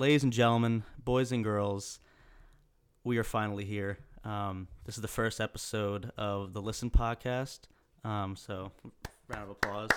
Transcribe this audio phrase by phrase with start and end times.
[0.00, 2.00] ladies and gentlemen, boys and girls,
[3.04, 3.98] we are finally here.
[4.24, 7.60] Um, this is the first episode of the Listen podcast.
[8.02, 8.72] Um, so,
[9.28, 9.90] round of applause.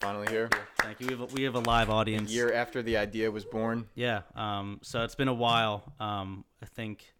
[0.00, 0.50] Finally here.
[0.80, 1.06] Thank you.
[1.06, 2.32] We have a, we have a live audience.
[2.32, 3.86] Year after the idea was born.
[3.94, 4.22] Yeah.
[4.34, 5.92] Um, so it's been a while.
[6.00, 7.14] Um, I think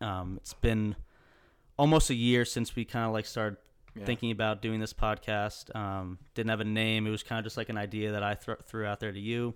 [0.00, 0.96] um, it's been
[1.78, 3.56] almost a year since we kind of like started
[3.94, 4.04] Yeah.
[4.04, 5.74] thinking about doing this podcast.
[5.76, 7.06] Um, didn't have a name.
[7.06, 9.20] It was kind of just like an idea that I thro- threw out there to
[9.20, 9.54] you.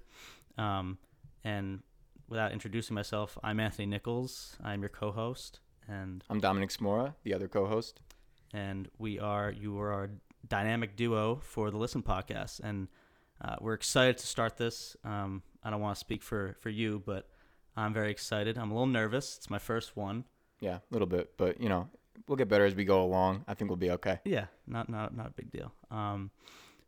[0.58, 0.98] Um,
[1.44, 1.80] and
[2.28, 4.56] without introducing myself, I'm Anthony Nichols.
[4.62, 8.00] I'm your co-host, and I'm Dominic Smora, the other co-host.
[8.52, 10.10] and we are you are our
[10.48, 12.88] dynamic duo for the Listen podcast, and
[13.42, 14.96] uh, we're excited to start this.
[15.04, 17.28] Um, I don't want to speak for for you, but
[17.76, 18.58] I'm very excited.
[18.58, 19.36] I'm a little nervous.
[19.38, 20.24] It's my first one.
[20.60, 21.88] Yeah, a little bit, but you know,
[22.28, 23.44] we'll get better as we go along.
[23.48, 24.20] I think we'll be okay.
[24.24, 25.72] Yeah, not not not a big deal.
[25.90, 26.30] Um,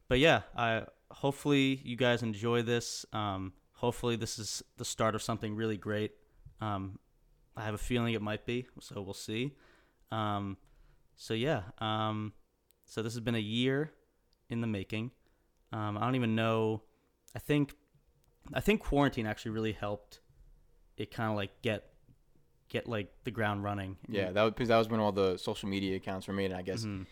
[0.09, 3.07] but yeah, I hopefully you guys enjoy this.
[3.13, 3.53] Um,
[3.85, 6.13] hopefully this is the start of something really great.
[6.61, 6.99] Um,
[7.57, 9.53] I have a feeling it might be, so we'll see.
[10.11, 10.57] Um,
[11.17, 12.33] so yeah, um,
[12.87, 13.93] so this has been a year
[14.49, 15.11] in the making.
[15.73, 16.83] Um, I don't even know.
[17.37, 17.75] I think,
[18.55, 20.21] I think quarantine actually really helped.
[20.97, 21.85] It kind of like get,
[22.69, 23.97] get like the ground running.
[24.09, 26.59] Yeah, that was because that was when all the social media accounts were made, and
[26.59, 27.07] I guess Mhm.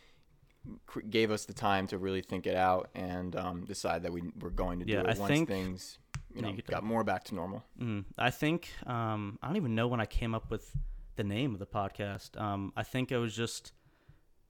[0.87, 4.23] cr- gave us the time to really think it out and um, decide that we
[4.41, 5.99] were going to do Yeah, it I once think- things,
[6.35, 7.65] you know, got more back to normal.
[7.81, 10.71] Mm, I think um, I don't even know when I came up with
[11.17, 12.41] the name of the podcast.
[12.41, 13.73] Um, I think it was just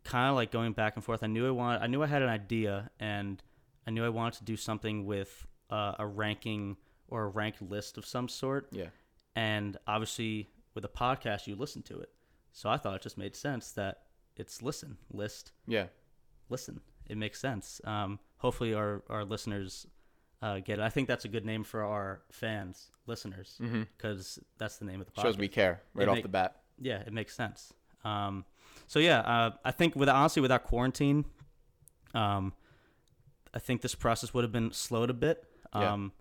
[0.04, 1.22] kind of like going back and forth.
[1.22, 3.42] I knew I wanted, I knew I had an idea, and
[3.86, 6.76] I knew I wanted to do something with uh, a ranking
[7.08, 8.68] or a ranked list of some sort.
[8.72, 8.86] Yeah,
[9.36, 12.10] And obviously, with a podcast, you listen to it.
[12.52, 14.02] So I thought it just made sense that
[14.36, 15.86] it's listen, list, yeah,
[16.48, 16.80] listen.
[17.08, 17.80] It makes sense.
[17.84, 19.86] Um, hopefully, our our listeners
[20.42, 20.82] uh, get it.
[20.82, 23.84] I think that's a good name for our fans, listeners, mm-hmm.
[23.96, 25.22] because that's the name of the podcast.
[25.22, 26.56] shows we care right It off make- the bat.
[26.78, 27.72] Yeah, it makes sense.
[28.04, 28.44] Um,
[28.88, 31.24] so yeah, uh, I think with honestly without quarantine,
[32.14, 32.52] um,
[33.54, 35.44] I think this process would have been slowed a bit.
[35.74, 35.92] Yeah.
[35.92, 36.12] Um,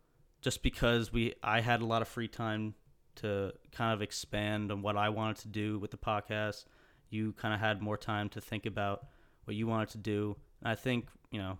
[0.42, 2.76] just because we I had a lot of free time
[3.16, 6.66] to kind of expand on what I wanted to do with the podcast.
[7.10, 9.08] You kind of had more time to think about
[9.46, 10.38] what you wanted to do.
[10.62, 11.58] And I think you know,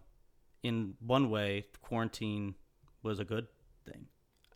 [0.64, 2.56] in one way, quarantine
[3.04, 3.48] was a good
[3.86, 4.08] thing.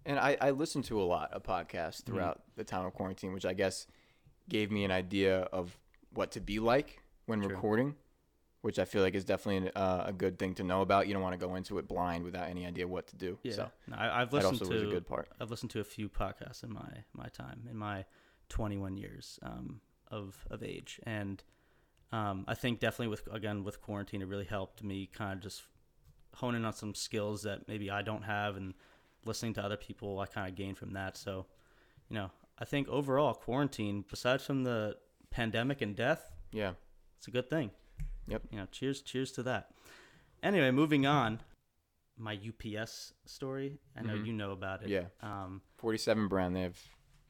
[0.05, 2.05] And I, I listened to a lot of podcasts Mm-hmm.
[2.05, 3.87] throughout the time of quarantine, which I guess
[4.49, 5.77] gave me an idea of
[6.13, 7.55] what to be like when True.
[7.55, 7.95] recording,
[8.61, 11.07] which I feel like is definitely an, uh, a good thing to know about.
[11.07, 13.39] You don't want to go into it blind without any idea what to do.
[13.43, 15.27] Yeah, So No, I, I've listened also to was a good part.
[15.39, 18.05] I've listened to a few podcasts in my my time in my
[18.49, 21.43] 21 years um, of of age, and
[22.11, 25.63] um, I think definitely with again with quarantine, it really helped me kind of just
[26.35, 28.73] hone in on some skills that maybe I don't have, and
[29.25, 31.17] listening to other people, I kind of gain from that.
[31.17, 31.45] So,
[32.09, 34.97] you know, I think overall quarantine, besides from the
[35.31, 36.73] pandemic and death, Yeah.
[37.17, 37.71] it's a good thing.
[38.27, 38.43] Yep.
[38.51, 39.71] You know, cheers, cheers to that.
[40.43, 41.41] Anyway, moving on.
[42.17, 43.79] My UPS story.
[43.95, 44.25] I know Mhm.
[44.27, 44.89] you know about it.
[44.89, 45.07] Yeah.
[45.21, 46.55] Um, 47 brand.
[46.55, 46.79] They have.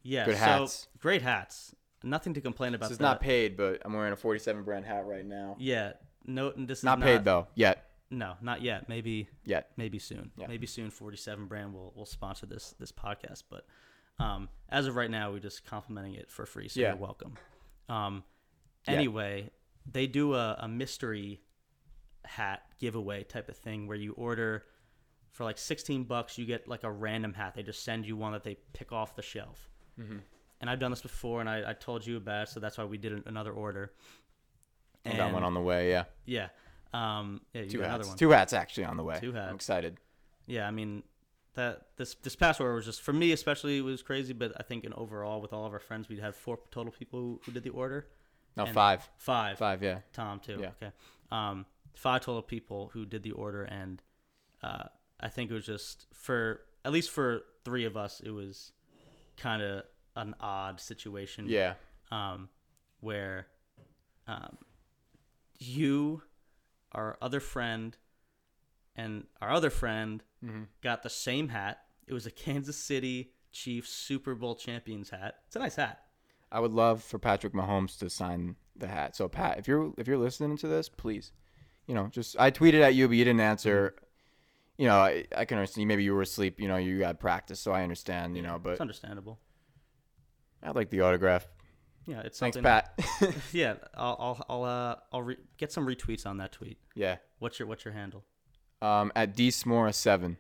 [0.03, 0.25] yeah.
[0.25, 1.73] Good so great hats.
[2.03, 2.85] Nothing to complain about.
[2.87, 3.03] This is that.
[3.03, 5.55] not paid, but I'm wearing a 47 brand hat right now.
[5.57, 5.93] Yeah.
[6.27, 7.89] No, this is Not paid though yet.
[8.15, 8.87] No, not yet.
[8.87, 9.71] Maybe Yet.
[9.77, 10.31] maybe soon.
[10.37, 10.47] Yeah.
[10.47, 10.89] Maybe soon.
[10.89, 13.43] Forty seven brand will will sponsor this this podcast.
[13.49, 13.65] But
[14.19, 16.67] um, as of right now, we're just complimenting it for free.
[16.69, 16.89] So Yeah.
[16.89, 17.35] you're welcome.
[17.89, 18.23] Um,
[18.87, 18.93] Yeah.
[18.95, 19.51] anyway,
[19.91, 21.41] they do a, a mystery
[22.23, 24.63] hat giveaway type of thing where you order
[25.31, 27.53] for like sixteen bucks, you get like a random hat.
[27.55, 29.69] They just send you one that they pick off the shelf.
[29.99, 30.21] Mhm.
[30.61, 32.85] And I've done this before, and I, I told you about it, so that's why
[32.85, 33.91] we did an- another order.
[35.05, 35.89] I got one on the way.
[35.89, 36.05] Yeah.
[36.25, 36.47] Yeah.
[36.94, 37.96] Um, yeah, you Two got hats.
[37.96, 38.18] another one.
[38.18, 39.18] Two hats actually on the way.
[39.19, 39.50] Two hats.
[39.50, 39.97] I'm excited.
[40.46, 41.03] Yeah, I mean
[41.56, 44.63] that this this past order was just for me especially it was crazy, but I
[44.63, 47.51] think in overall with all of our friends we'd had four total people who, who
[47.51, 48.07] did the order.
[48.57, 49.09] No, five.
[49.18, 49.57] Five.
[49.57, 49.84] Five.
[49.84, 50.00] Yeah.
[50.13, 50.59] Tom too.
[50.62, 50.69] Yeah.
[50.81, 50.91] Okay.
[51.31, 54.02] Um, five total people who did the order, and
[54.63, 54.84] uh,
[55.19, 58.72] I think it was just for at least for three of us, it was
[59.38, 59.84] kind of
[60.16, 61.47] an odd situation.
[61.49, 61.73] Yeah.
[62.11, 62.49] Um,
[63.02, 63.47] where
[64.28, 64.58] um,
[65.58, 66.22] you,
[66.95, 67.95] our other friend,
[68.95, 70.63] and our other friend Mm-hmm.
[70.83, 71.79] got the same hat.
[72.07, 75.35] It was a Kansas City Chiefs Super Bowl champions hat.
[75.47, 76.01] It's a nice hat.
[76.51, 79.15] I would love for Patrick Mahomes to sign the hat.
[79.15, 81.31] So Pat, if you're if you're listening to this, please,
[81.87, 83.95] you know, just I tweeted at you, but you didn't answer.
[84.77, 85.87] You know, I, I can understand.
[85.87, 86.59] Maybe you were asleep.
[86.59, 88.37] You know, you had practice, so I understand.
[88.37, 89.39] You know, but It's understandable.
[90.61, 91.47] I'd like the autograph.
[92.07, 92.63] Yeah, it's Thanks, something.
[92.63, 92.99] Pat.
[93.52, 96.78] Yeah, I'll I'll I'll uh I'll re- get some retweets on that tweet.
[96.96, 97.17] yeah.
[97.40, 98.23] What's your what's your handle?
[98.81, 100.37] Um, at D Smora seven.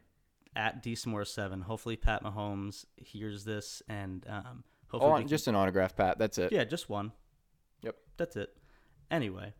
[0.55, 1.63] at DSmore7.
[1.63, 4.63] Hopefully, Pat Mahomes hears this and um,
[4.93, 6.17] Oh, hopefully, we can- just an autograph, Pat.
[6.19, 6.51] That's it.
[6.51, 7.11] yeah, just one.
[7.81, 7.95] Yep.
[8.17, 8.55] That's it.
[9.11, 9.53] Anyway,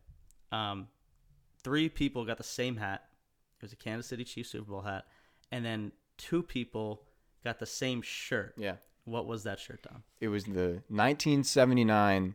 [0.52, 0.88] um,
[1.62, 3.02] three people got the same hat.
[3.58, 5.04] It was a Kansas City Chiefs Super Bowl hat,
[5.52, 7.02] and then two people
[7.44, 8.54] got the same shirt.
[8.56, 8.76] Yeah.
[9.06, 10.02] What was that shirt, Dom?
[10.20, 12.34] It was the 1979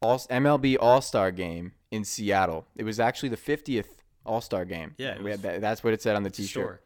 [0.00, 2.66] All MLB All Star Game in Seattle.
[2.76, 3.86] It was actually the 50th
[4.24, 4.94] All Star Game.
[4.96, 6.50] Yeah, we was had that, that's what it said on the T-shirt.
[6.50, 6.80] Sure.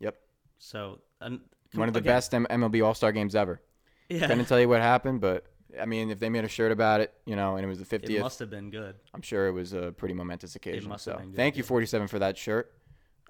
[0.00, 0.16] Yep.
[0.58, 3.60] So One of the best M- MLB All Star games ever.
[4.08, 5.46] Yeah, Couldn't tell you what happened, but
[5.80, 7.84] I mean, if they made a shirt about it, you know, and it was the
[7.84, 8.96] 50th, it 50th, must have been good.
[9.14, 10.84] I'm sure it was a pretty momentous occasion.
[10.84, 11.68] It must have been good, thank you, yeah.
[11.68, 12.72] 47, for that shirt.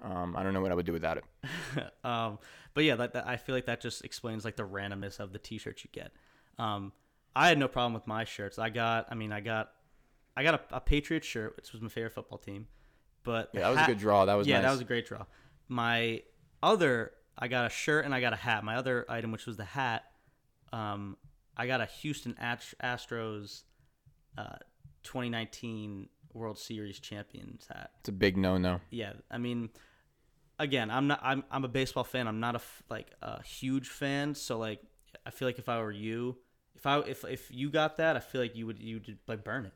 [0.03, 1.25] Um, I don't know what I would do without it.
[2.05, 2.39] um,
[2.75, 5.39] but yeah, that, that, I feel like that just explains like the randomness of the
[5.39, 6.13] T-shirts you get.
[6.59, 6.93] Um,
[7.35, 8.59] I had no problem with my shirts.
[8.59, 9.73] I got, I mean, I got,
[10.37, 12.67] I got a, a Patriot shirt, which was my favorite football team.
[13.25, 14.25] But Yeah, that was a good draw.
[14.25, 14.65] That was yeah, nice.
[14.65, 15.25] that was a great draw.
[15.69, 16.23] My
[16.63, 18.65] other, I got a shirt and I got a hat.
[18.65, 20.05] My other item, which was the hat,
[20.73, 21.17] um,
[21.57, 23.63] I got a Houston Ast- Astros
[24.37, 24.57] uh,
[25.03, 27.91] 2019 World Series champions hat.
[28.01, 28.81] It's a big no-no.
[28.91, 29.71] Yeah, I mean,
[30.59, 31.21] again, I'm not.
[31.23, 32.27] I'm I'm a baseball fan.
[32.29, 32.61] I'm not a
[32.91, 34.35] like a huge fan.
[34.35, 34.81] So like,
[35.27, 36.37] I feel like if I were you,
[36.75, 39.45] if I if if you got that, I feel like you would you would like
[39.45, 39.73] burn it.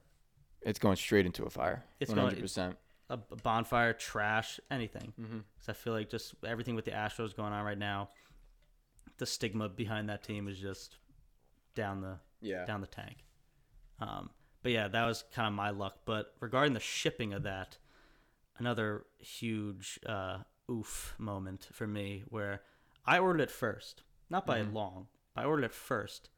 [0.62, 1.84] It's going straight into a fire.
[1.98, 2.30] It's 100.
[2.30, 2.76] going- percent
[3.10, 5.12] A, bonfire, trash, anything.
[5.20, 5.38] Mm-hmm.
[5.54, 8.10] Because I feel like just everything with the Astros going on right now,
[9.18, 10.98] the stigma behind that team is just
[11.74, 12.64] down the Yeah.
[12.64, 13.24] down the tank.
[14.00, 14.30] Um,
[14.62, 15.98] but yeah, that was kind of my luck.
[16.04, 17.78] But regarding the shipping of that,
[18.58, 20.38] another huge uh,
[20.70, 22.62] oof moment for me where
[23.04, 24.72] I ordered it first, not by Mhm.
[24.72, 25.08] long.
[25.34, 26.28] I ordered it first,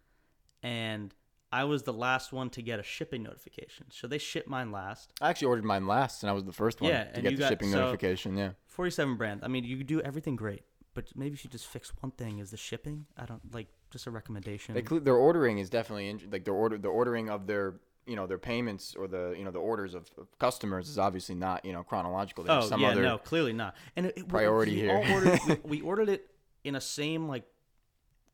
[0.63, 1.15] and
[1.53, 3.87] I was the last one to get a shipping notification.
[3.91, 5.13] So they shipped mine last.
[5.21, 7.37] I actually ordered mine last, and I was the first one Yeah, to get the
[7.37, 8.37] got- shipping so- notification.
[8.37, 8.53] Yeah.
[8.67, 9.41] 47 brand.
[9.45, 12.57] I mean, you do everything great, but maybe you just fix one thing is the
[12.57, 13.07] shipping.
[13.17, 14.75] I don't like just a recommendation.
[14.75, 18.27] They their ordering is definitely in- like their order the ordering of their you know
[18.27, 21.73] their payments or the you know the orders of, of customers is obviously not you
[21.73, 22.45] know chronological.
[22.45, 23.75] There's oh some yeah, other no, clearly not.
[23.97, 24.97] And it, it, priority we here.
[24.97, 26.31] All ordered, we, we ordered it
[26.65, 27.45] in a same like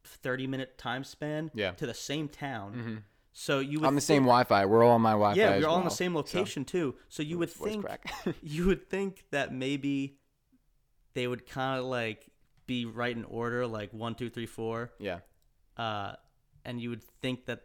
[0.05, 1.50] thirty minute time span.
[1.55, 1.72] Yeah.
[1.72, 2.75] To the same town.
[2.75, 3.02] Mhm.
[3.32, 4.67] So you would on the same Wi-Fi.
[4.67, 5.38] We're all on my Wi-Fi.
[5.38, 6.96] Yeah, we're all in the well, same so- location too.
[7.08, 7.87] So you would think
[8.43, 10.19] you would think that maybe
[11.14, 12.26] they would kind of like
[12.66, 14.93] be right in order, like one, two, three, four.
[15.00, 15.20] yeah,
[15.76, 16.12] Uh,
[16.64, 17.62] and you would think that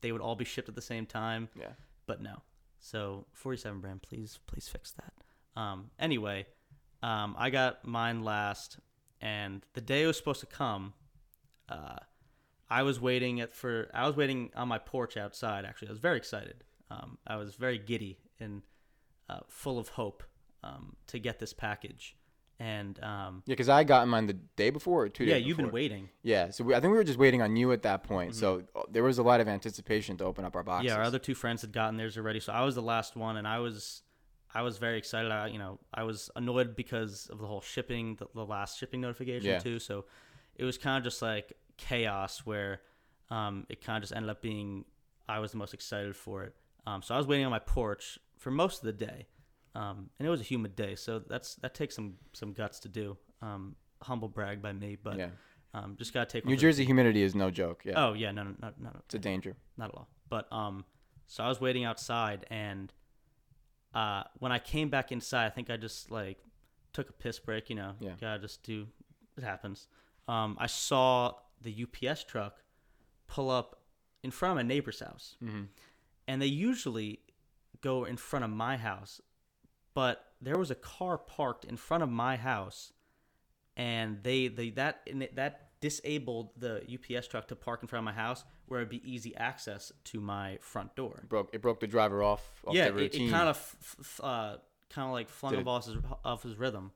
[0.00, 1.48] they would all be shipped at the same time.
[1.58, 1.70] yeah.
[2.06, 2.42] but no.
[2.78, 5.12] So 47 brand, please, please fix that.
[5.60, 6.46] Um, anyway,
[7.02, 8.78] um, I got mine last,
[9.20, 10.92] and the day it was supposed to come,
[11.68, 11.96] uh,
[12.68, 15.64] I was waiting at for I was waiting on my porch outside.
[15.64, 16.64] Actually, I was very excited.
[16.90, 18.62] Um, I was very giddy and
[19.28, 20.22] uh, full of hope
[20.62, 22.16] um, to get this package.
[22.58, 25.58] And um, Yeah, because I got mine the day before or two yeah, days you've
[25.58, 26.08] been waiting.
[26.22, 28.34] Yeah, so we, I think we were just waiting on you at that point.
[28.34, 30.86] So uh, there was a lot of anticipation to open up our boxes.
[30.86, 33.36] Yeah, our other two friends had gotten theirs already, so I was the last one,
[33.36, 34.02] and I was,
[34.54, 35.30] I was very excited.
[35.30, 39.02] I, you know, I was annoyed because of the whole shipping, the, the last shipping
[39.02, 39.58] notification Yeah.
[39.58, 39.78] too.
[39.78, 40.06] So
[40.54, 42.80] it was kind of just like chaos where
[43.30, 44.86] um, it kind of just ended up being
[45.28, 46.54] I was the most excited for it.
[46.86, 49.26] Um, so I was waiting on my porch for most of the day,
[49.76, 52.88] um, and it was a humid day, so that's that takes some some guts to
[52.88, 53.16] do.
[53.42, 55.28] Um, humble brag by me, but yeah.
[55.74, 57.82] um, just gotta take New for the Jersey humidity is no joke.
[57.84, 59.56] Yeah, Oh yeah, no, no, no, no, it's a danger.
[59.76, 60.08] not at all.
[60.28, 60.84] But um,
[61.26, 62.92] so I was waiting outside, and
[63.94, 66.38] uh, when I came back inside, I think I just like
[66.92, 67.70] took a piss break.
[67.70, 68.12] You know, Yeah.
[68.20, 68.86] gotta just do.
[69.36, 69.88] It happens.
[70.28, 72.62] Um, I saw the UPS truck
[73.26, 73.82] pull up
[74.22, 75.64] in front of my neighbor's house, hmm
[76.28, 77.20] and they usually
[77.82, 79.20] go in front of my house,
[79.96, 82.92] but there was a car parked in front of my house,
[83.78, 88.20] and they they that that disabled the UPS truck to park in front of my
[88.20, 91.20] house where it'd be easy access to my front door.
[91.22, 92.46] It broke it broke the driver off.
[92.66, 94.56] off yeah, the it, it kind of f- f- uh,
[94.90, 96.92] kind of like flung Did him off his off his rhythm,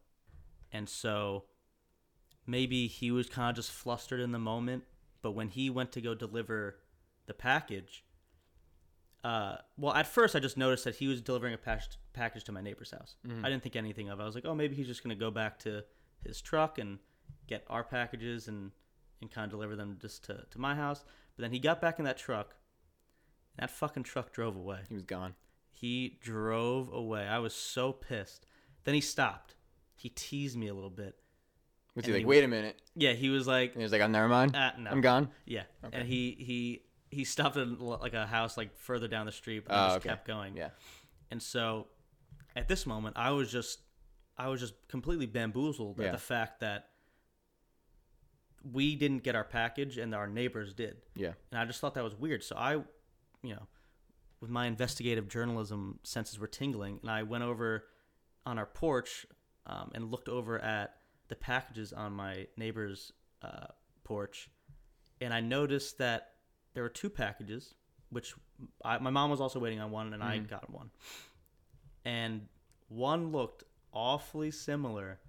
[0.71, 1.45] and so
[2.47, 4.85] maybe he was kind of just flustered in the moment.
[5.23, 6.77] But when he went to go deliver
[7.25, 8.05] the package,
[9.25, 12.53] uh, well, at first I just noticed that he was delivering a package package to
[12.53, 13.17] my neighbor's house.
[13.27, 13.45] Mhm.
[13.45, 14.23] I didn't think anything of it.
[14.23, 15.85] I was like, oh, maybe he's just gonna go back to
[16.25, 16.99] his truck and
[17.47, 18.73] get our packages and
[19.21, 21.05] and kind of deliver them just to, to my house.
[21.37, 22.55] But then he got back in that truck.
[23.59, 24.81] And that fucking truck drove away.
[24.89, 25.35] he was gone.
[25.71, 27.27] He drove away.
[27.27, 28.47] I was so pissed.
[28.85, 29.55] Then he stopped.
[29.97, 31.17] He teased me a little bit.
[31.95, 32.81] Was he he- wait a minute?
[32.95, 34.57] Yeah, he was like, And he was like, oh, never mind.
[34.57, 34.91] uh, no.
[34.91, 35.29] I'm gone.
[35.45, 35.99] Yeah, Okay.
[35.99, 39.75] and he he he stopped at like a house like further down the street, but
[39.75, 40.09] Oh, just okay.
[40.11, 40.57] kept going.
[40.57, 40.71] Yeah.
[41.31, 41.87] And so,
[42.57, 43.81] at this moment, I was just
[44.39, 46.07] I was just completely bamboozled Yeah.
[46.07, 46.87] at the fact that
[48.71, 50.99] we didn't get our package and our neighbors did.
[51.15, 51.33] Yeah.
[51.51, 52.43] And I just thought that was weird.
[52.45, 52.73] So I,
[53.43, 53.67] you know,
[54.41, 57.85] with my investigative journalism senses were tingling, and I went over
[58.47, 59.27] on our porch
[59.67, 60.95] um, and looked over at
[61.29, 63.13] the packages on my neighbor's
[63.43, 63.67] uh,
[64.05, 64.51] porch,
[65.21, 66.33] and I noticed that
[66.75, 67.75] there were two packages,
[68.11, 68.35] which
[68.85, 70.49] I, my mom was also waiting on one, and I Mhm.
[70.49, 70.91] got one,
[72.05, 72.49] and
[72.89, 75.21] one looked awfully similar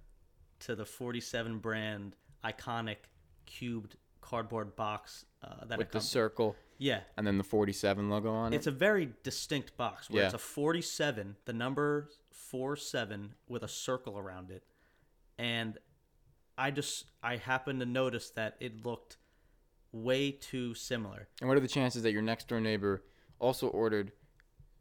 [0.60, 2.98] to the 47 brand iconic
[3.46, 8.30] cubed cardboard box uh, that With it the circle yeah, and then the 47 logo
[8.32, 8.56] on it.
[8.56, 10.26] it's a very distinct box where Yeah.
[10.26, 14.64] it's a 47, the number 47 with a circle around it.
[15.38, 15.78] And
[16.56, 19.16] I just I happened to notice that it looked
[19.92, 21.28] way too similar.
[21.40, 23.02] and what are the chances that your next door neighbor
[23.38, 24.12] also ordered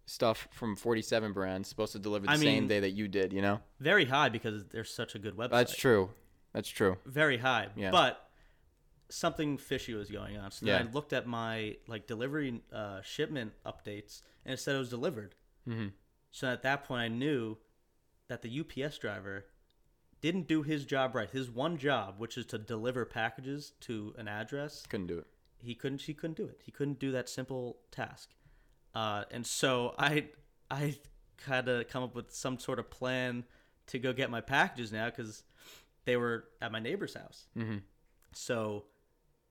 [0.06, 3.42] stuff from 47 brands supposed to deliver the I same day that you did, you
[3.42, 3.60] know?
[3.80, 5.52] Very high because they're such a good website.
[5.52, 6.10] That's true.
[6.54, 6.98] That's true.
[7.06, 7.68] Very high.
[7.76, 7.92] Yeah.
[7.92, 8.30] But
[9.10, 10.52] something fishy was going on.
[10.52, 10.90] So then Yeah.
[10.90, 15.36] I looked at my like delivery uh, shipment updates and it said it was delivered.
[15.66, 15.88] hmm
[16.32, 17.58] So at that point, I knew
[18.28, 19.46] that the UPS driver
[20.22, 21.30] didn't do his job right.
[21.30, 25.28] His one job, which is to deliver packages to an address, Couldn't do it.
[25.64, 26.02] he couldn't.
[26.02, 26.62] He couldn't do it.
[26.64, 28.30] He couldn't do that simple task.
[28.94, 30.28] Uh, and so I,
[30.70, 30.96] I
[31.38, 33.46] kind of come up with some sort of plan
[33.88, 35.44] to go get my packages now because
[36.06, 37.48] they were at my neighbor's house.
[37.56, 37.78] hmm
[38.34, 38.86] So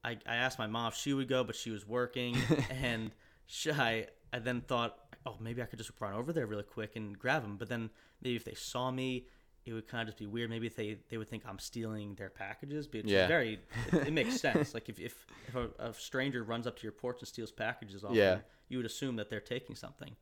[0.04, 2.36] I, I asked my mom if she would go, but she was working.
[2.70, 3.10] and
[3.46, 4.96] she, I, I then thought,
[5.26, 7.56] oh, maybe I could just run over there really quick and grab them.
[7.56, 7.90] But then
[8.22, 9.26] maybe if they saw me,
[9.70, 10.50] it would kind of just be weird.
[10.50, 12.86] Maybe if they, they would think I'm stealing their packages.
[12.88, 13.28] But it's Yeah.
[13.28, 13.60] very,
[13.92, 14.74] it, it makes sense.
[14.74, 15.14] Like if, if,
[15.48, 18.34] if a, a stranger runs up to your porch and steals packages off Yeah.
[18.34, 20.16] you, you would assume that they're taking something.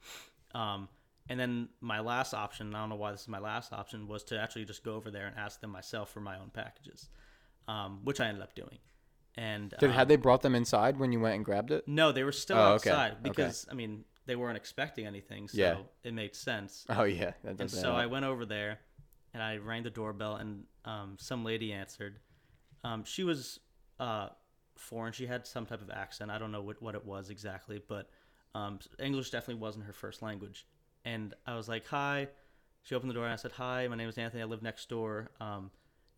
[0.55, 0.88] Um,
[1.31, 4.23] and then my last option, I don't know why this is my last option, was
[4.25, 7.09] to actually just go over there and ask them myself for my own packages,
[7.67, 8.78] um, which I ended up doing.
[9.37, 11.87] And Did, um, had they brought them inside when you went and grabbed it?
[11.87, 13.23] no, they were still Oh, outside okay.
[13.23, 15.76] because I mean they weren't expecting anything, so Yeah.
[16.02, 16.85] it made sense.
[16.90, 17.33] Oh, yeah.
[17.45, 18.78] That and so I went over there,
[19.35, 22.18] and I rang the doorbell, and um, some lady answered.
[22.85, 23.61] Um, she was
[23.99, 24.28] uh,
[24.76, 25.12] foreign.
[25.12, 26.30] She had some type of accent.
[26.30, 28.08] I don't know what, what it was exactly, but
[28.54, 30.66] um, English definitely wasn't her first language.
[31.04, 32.28] And I was like, "Hi."
[32.82, 34.42] She opened the door, and I said, "Hi, my name is Anthony.
[34.42, 35.30] I live next door.
[35.40, 35.70] Um,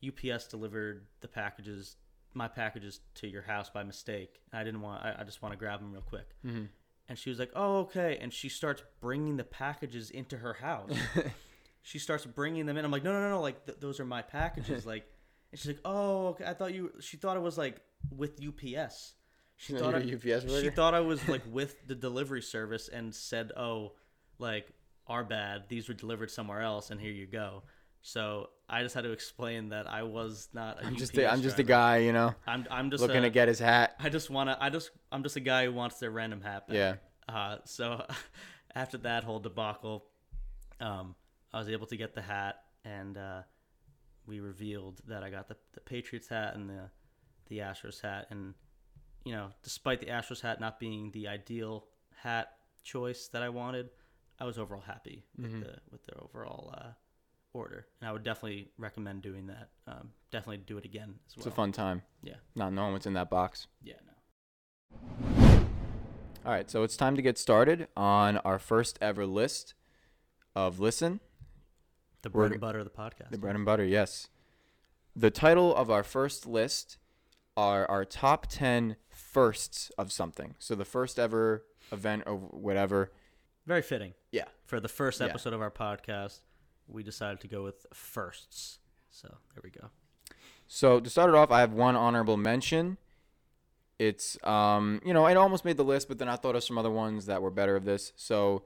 [0.07, 1.97] UPS delivered the packages,
[2.33, 4.41] my packages, to your house by mistake.
[4.53, 5.03] And I didn't want.
[5.05, 6.65] I, I just want to grab them real quick." hmm
[7.09, 10.93] And she was like, "Oh, okay." And she starts bringing the packages into her house.
[11.83, 12.85] she starts bringing them in.
[12.85, 13.41] I'm like, "No, no, no, no!
[13.41, 15.05] Like th- those are my packages." Like,
[15.53, 16.45] and she's like, "Oh, okay.
[16.45, 17.81] I thought you." She thought it was like
[18.15, 19.15] with UPS.
[19.57, 23.53] She thought I, UPS she thought I was like with the delivery service and said,
[23.57, 23.93] "Oh,
[24.39, 24.73] like
[25.07, 25.65] our bad.
[25.69, 27.65] These were delivered somewhere else, and here you go."
[28.03, 31.43] So I just had to explain that I was not a I'm just a, I'm
[31.43, 33.97] just a guy, you know, I'm I'm just looking a, to get his hat.
[33.99, 34.57] I just want to.
[34.63, 34.91] I just.
[35.13, 36.77] I'm just a guy who wants their random hat back.
[36.77, 36.95] Yeah.
[37.29, 38.07] Uh, so
[38.75, 40.07] after that whole debacle,
[40.81, 41.15] um,
[41.53, 43.43] I was able to get the hat, and uh,
[44.27, 46.91] we revealed that I got the, the Patriots hat and the
[47.49, 48.55] the Astros hat, and
[49.25, 52.53] you know, despite the Astros hat not being the ideal hat
[52.85, 53.91] choice that I wanted,
[54.39, 55.61] I was overall happy with Mhm.
[55.65, 56.93] the with the overall uh,
[57.53, 59.71] order, and I would definitely recommend doing that.
[59.89, 61.41] Um, definitely do it again as well.
[61.41, 62.03] It's a fun time.
[62.23, 62.37] Yeah.
[62.55, 63.67] Not knowing what's in that box.
[63.83, 63.95] Yeah.
[64.07, 64.13] No.
[66.47, 69.75] All right, so it's time to get started on our first ever list
[70.57, 71.21] of listen,
[72.23, 73.31] The bread and butter of the podcast.
[73.31, 73.85] the bread and butter.
[73.85, 74.29] Yes.
[75.17, 76.99] The title of our first list
[77.57, 80.55] are our top 10 firsts of something.
[80.59, 83.11] So the first ever event or whatever.
[83.67, 84.15] Very fitting.
[84.31, 84.45] Yeah.
[84.65, 85.27] For the first Yeah.
[85.27, 86.41] episode of our podcast,
[86.89, 88.79] we decided to go with firsts.
[89.11, 89.91] So there we go.
[90.67, 92.99] So to start it off, I have one honorable mention.
[93.99, 96.79] It's um, you know, it almost made the list, but then I thought of some
[96.79, 98.13] other ones that were better of this.
[98.17, 98.63] So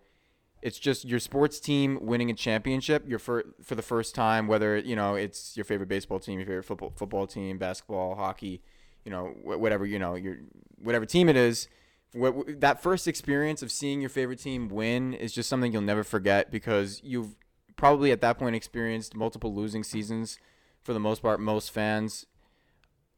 [0.65, 4.79] it's just your sports team winning a championship, your for for the first time, whether
[4.79, 8.63] you know it's your favorite baseball team, your favorite football football team, basketball, hockey,
[9.05, 10.39] you know, wh- whatever you know, your
[10.83, 11.69] whatever team it is.
[12.15, 16.03] What, that first experience of seeing your favorite team win is just something you'll never
[16.03, 17.37] forget because you've
[17.77, 20.39] probably at that point experienced multiple losing seasons
[20.81, 22.25] for the most part, most fans.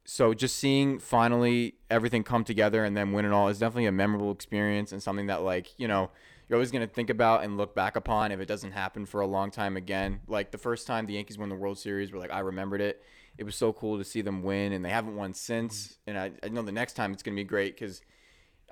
[0.04, 3.92] So just seeing finally everything come together and then win it all is definitely a
[3.92, 6.10] memorable experience and something that like, you know,
[6.48, 9.20] you're always going to think about and look back upon if it doesn't happen for
[9.20, 10.20] a long time again.
[10.28, 13.02] Like the first time the Yankees won the World Series, we're like, I remembered it.
[13.38, 15.98] It was so cool to see them win and they haven't won since.
[16.06, 18.00] And I, I know the next time it's going to be great because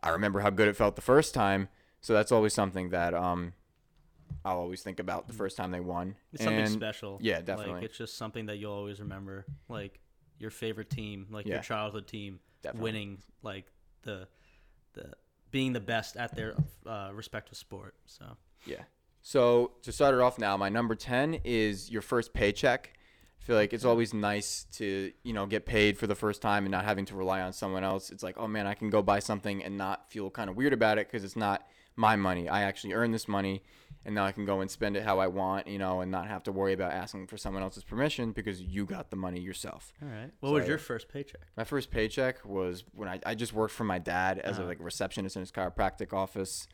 [0.03, 1.69] I remember how good it felt the first time.
[2.01, 3.55] So that's always something that um,
[4.45, 6.17] I'll always think about the first time they won.
[6.33, 7.19] It's something And- special.
[7.21, 7.75] yeah, definitely.
[7.75, 9.47] Like it's just something that you'll always remember.
[9.69, 10.01] Like
[10.39, 11.55] your favorite team, like Yeah.
[11.55, 12.83] your childhood team, Definitely.
[12.93, 13.67] winning like
[14.03, 14.29] the
[14.95, 15.13] the
[15.55, 17.95] being the best at their uh, respective sport.
[18.07, 18.25] So
[18.67, 18.83] Yeah.
[19.23, 22.91] So to start it off now, my number 10 is your first paycheck.
[23.41, 26.65] I feel like it's always nice to, you know, get paid for the first time
[26.65, 28.11] and not having to rely on someone else.
[28.11, 30.73] It's like, oh man, I can go buy something and not feel kind of weird
[30.73, 32.49] about it because it's not my money.
[32.49, 33.63] I actually earned this money
[34.05, 36.27] and now I can go and spend it how I want, you know, and not
[36.29, 39.93] have to worry about asking for someone else's permission because you got the money yourself.
[40.03, 40.69] all right, what So, was yeah.
[40.71, 41.41] your first paycheck?
[41.57, 44.69] My first paycheck was when I, I just worked for my dad as a Uh-huh.
[44.69, 46.69] like receptionist in his chiropractic office.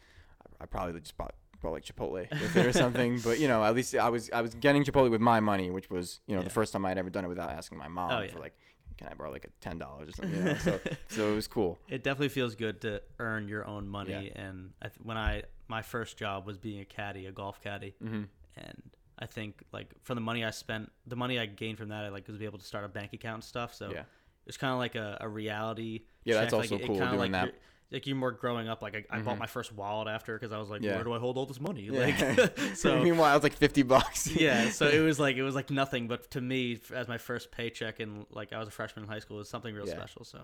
[0.61, 3.63] I, I probably just bought bought like Chipotle with it or something, but you know,
[3.63, 6.41] at least I was I was getting Chipotle with my money, which was you know
[6.41, 6.45] Yeah.
[6.49, 8.33] the first time I'd ever done it without asking my mom Oh, yeah.
[8.33, 8.55] for like,
[8.97, 10.37] can I borrow like a ten dollars or something?
[10.39, 10.55] You know?
[10.57, 11.79] so so it was cool.
[11.89, 14.33] It definitely feels good to earn your own money.
[14.35, 17.95] And I th- when I my first job was being a caddy, a golf caddy,
[18.03, 18.25] hmm
[18.57, 18.83] and
[19.19, 22.09] I think like for the money I spent, the money I gained from that, I
[22.09, 23.73] like was able to start a bank account and stuff.
[23.75, 24.03] So Yeah.
[24.47, 26.01] it's kind of like a, a reality.
[26.25, 27.55] Yeah, that's also like, cool doing like that.
[27.93, 29.41] Like you more growing up, like I, I bought Mhm.
[29.41, 30.95] my first wallet after because I was like, Yeah.
[30.97, 31.83] where do I hold all this money?
[31.83, 32.01] Yeah.
[32.07, 32.19] Like,
[32.77, 34.27] so meanwhile, it was like fifty bucks.
[34.35, 37.51] yeah, so it was like it was like nothing, but to me, as my first
[37.53, 40.25] paycheck and like I was a freshman in high school, it was something real special.
[40.25, 40.41] So,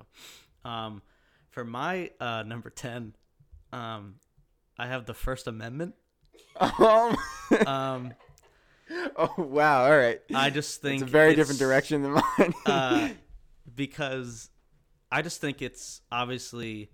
[0.64, 1.02] um,
[1.50, 3.14] for my uh, number ten,
[3.72, 4.16] um,
[4.78, 5.94] I have the First Amendment.
[6.60, 7.16] um,
[7.66, 8.12] Um,
[9.16, 9.84] oh wow!
[9.84, 10.20] All right.
[10.34, 12.54] I just think it's a very different direction than mine.
[12.66, 13.08] uh,
[13.74, 14.50] because
[15.10, 16.90] I just think it's obviously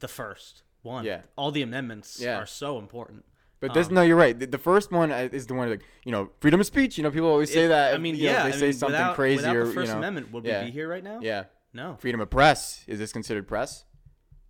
[0.00, 1.04] the first one.
[1.04, 1.22] Yeah.
[1.36, 2.38] all the amendments Yeah.
[2.38, 3.24] are so important.
[3.60, 4.36] But this, Um, no, you're right.
[4.38, 6.96] The, the first one uh, is the one like you know freedom of speech.
[6.98, 7.94] You know, people always say It- that.
[7.94, 9.72] I mean, you know, yeah, they I say mean, something without, crazy without or the
[9.72, 10.60] First you know, Amendment, would yeah.
[10.60, 11.20] we be here right now?
[11.22, 11.44] yeah.
[11.74, 11.96] No.
[12.00, 13.84] Freedom of press is this considered press?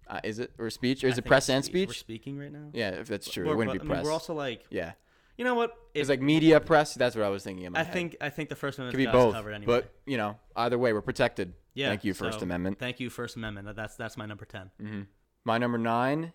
[0.09, 1.88] Uh, is it or speech or is I it press and speech.
[1.88, 2.68] We're speaking right now.
[2.73, 4.04] Yeah, if that's true, We're- it wouldn't be I mean, press.
[4.04, 4.92] we're also like, yeah,
[5.38, 5.75] you know what?
[5.94, 6.94] it's like media press.
[6.94, 7.92] That's what I was thinking in my I head.
[7.92, 9.73] think I think the First Amendment could be both, covered anyway.
[9.80, 11.54] but you know, either way, we're protected.
[11.75, 12.78] yeah, Thank you, First so Amendment.
[12.78, 13.75] Thank you, First Amendment.
[13.76, 14.71] That's that's my number ten.
[14.78, 15.02] hmm
[15.44, 16.32] My number nine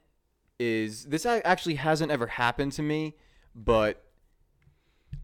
[0.59, 1.25] is this.
[1.25, 3.15] Actually, hasn't ever happened to me,
[3.53, 4.03] but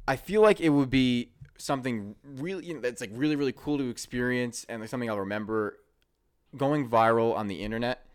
[0.08, 3.78] I feel like it would be something really you know, that's like really really cool
[3.78, 5.78] to experience and like something I'll remember
[6.58, 8.06] going viral on the internet.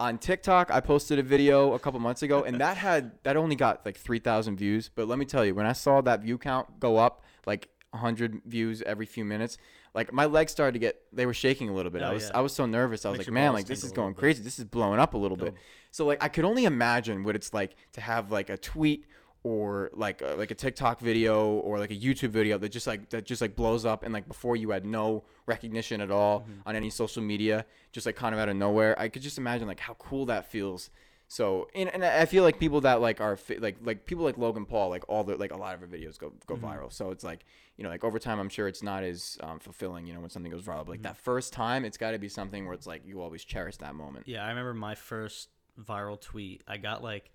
[0.00, 3.56] On TikTok, I posted a video a couple months ago, and that had that only
[3.56, 4.88] got like three thousand views.
[4.94, 8.40] But let me tell you, when I saw that view count go up like hundred
[8.46, 9.58] views every few minutes,
[9.94, 12.02] like my legs started to get they were shaking a little bit.
[12.02, 12.38] I Oh, was yeah.
[12.38, 13.04] I was so nervous.
[13.04, 14.20] I was Makes like, man, like this is going bit.
[14.20, 14.42] crazy.
[14.44, 15.54] This is blowing up a little bit.
[15.56, 15.60] Oh.
[15.90, 19.04] So like I could only imagine what it's like to have like a tweet
[19.44, 23.08] or like a, like a TikTok video or like a YouTube video that just like
[23.10, 26.68] that just like blows up and like before you had no recognition at all Mm-hmm.
[26.68, 28.98] on any social media, just like kind of out of nowhere.
[28.98, 30.90] I could just imagine like how cool that feels.
[31.30, 34.64] So and, and I feel like people that like are like like people like Logan
[34.64, 36.64] Paul like all the like a lot of her videos go go Mm-hmm.
[36.66, 36.92] viral.
[36.92, 37.44] So it's like
[37.76, 40.30] you know like over time I'm sure it's not as um, fulfilling you know when
[40.30, 40.78] something goes viral.
[40.86, 41.02] But like Mm-hmm.
[41.04, 43.94] that first time it's got to be something where it's like you always cherish that
[43.94, 44.26] moment.
[44.26, 46.62] Yeah, I remember my first viral tweet.
[46.66, 47.30] I got like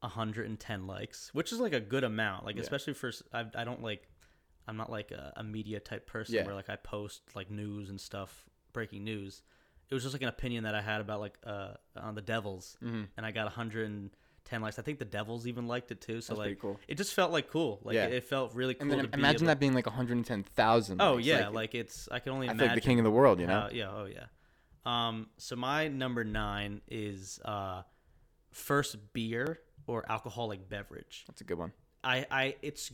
[0.00, 2.44] 110 likes, which is like a good amount.
[2.46, 2.62] Like Yeah.
[2.62, 4.08] especially for I don't like
[4.68, 6.44] I'm not like a, a media type person Yeah.
[6.46, 9.42] where like I post like news and stuff, breaking news.
[9.88, 12.76] It was just like an opinion that I had about like uh on the Devils,
[12.82, 13.02] Mm-hmm.
[13.16, 14.78] and I got 110 likes.
[14.78, 16.20] I think the Devils even liked it too.
[16.20, 16.78] So That's like cool.
[16.88, 17.80] it just felt like cool.
[17.82, 18.06] Like Yeah.
[18.06, 18.92] it, it felt really cool.
[18.92, 21.00] And be imagine able- that being like 110,000.
[21.02, 21.26] Oh likes.
[21.26, 23.46] yeah, like, it's I can only I imagine like the king of the world, you
[23.46, 23.60] know?
[23.62, 24.26] how- yeah, oh yeah.
[24.86, 27.82] Um, so my number nine is uh,
[28.52, 31.24] first beer or alcoholic beverage.
[31.26, 31.72] That's a good one.
[32.02, 32.90] I, I, it's,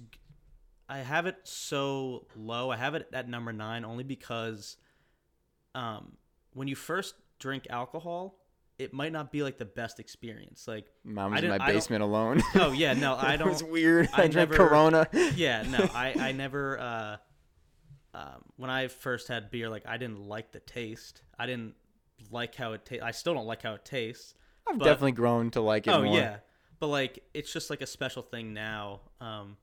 [0.88, 2.70] I have it so low.
[2.70, 4.76] I have it at number nine only because,
[5.74, 6.12] um,
[6.54, 8.38] when you first drink alcohol,
[8.78, 10.66] it might not be like the best experience.
[10.68, 12.42] Like, Mom was in my basement alone.
[12.56, 13.70] oh yeah, no, I it was don't.
[13.70, 14.08] weird.
[14.12, 15.06] I, I drank never- Corona.
[15.34, 16.78] Yeah, no, I, I never.
[16.78, 17.16] Uh,
[18.14, 21.22] um, when I first had beer, like I didn't like the taste.
[21.38, 21.74] I didn't
[22.30, 23.04] like how it tastes.
[23.04, 24.34] I still don't like how it tastes.
[24.68, 26.16] I've but- definitely grown to like it oh more.
[26.16, 26.36] yeah,
[26.78, 29.00] but like it's just like a special thing now.
[29.20, 29.56] Um,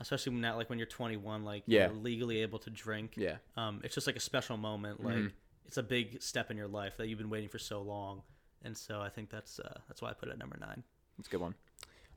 [0.00, 1.86] especially when now, like when you're 21, like Yeah.
[1.86, 3.14] you're legally able to drink.
[3.16, 3.36] Yeah.
[3.56, 5.02] Um, it's just like a special moment.
[5.02, 5.32] Like Mhm.
[5.64, 8.22] it's a big step in your life that you've been waiting for so long.
[8.62, 10.82] And so I think that's uh, that's why I put it at number nine.
[11.16, 11.54] That's a good one.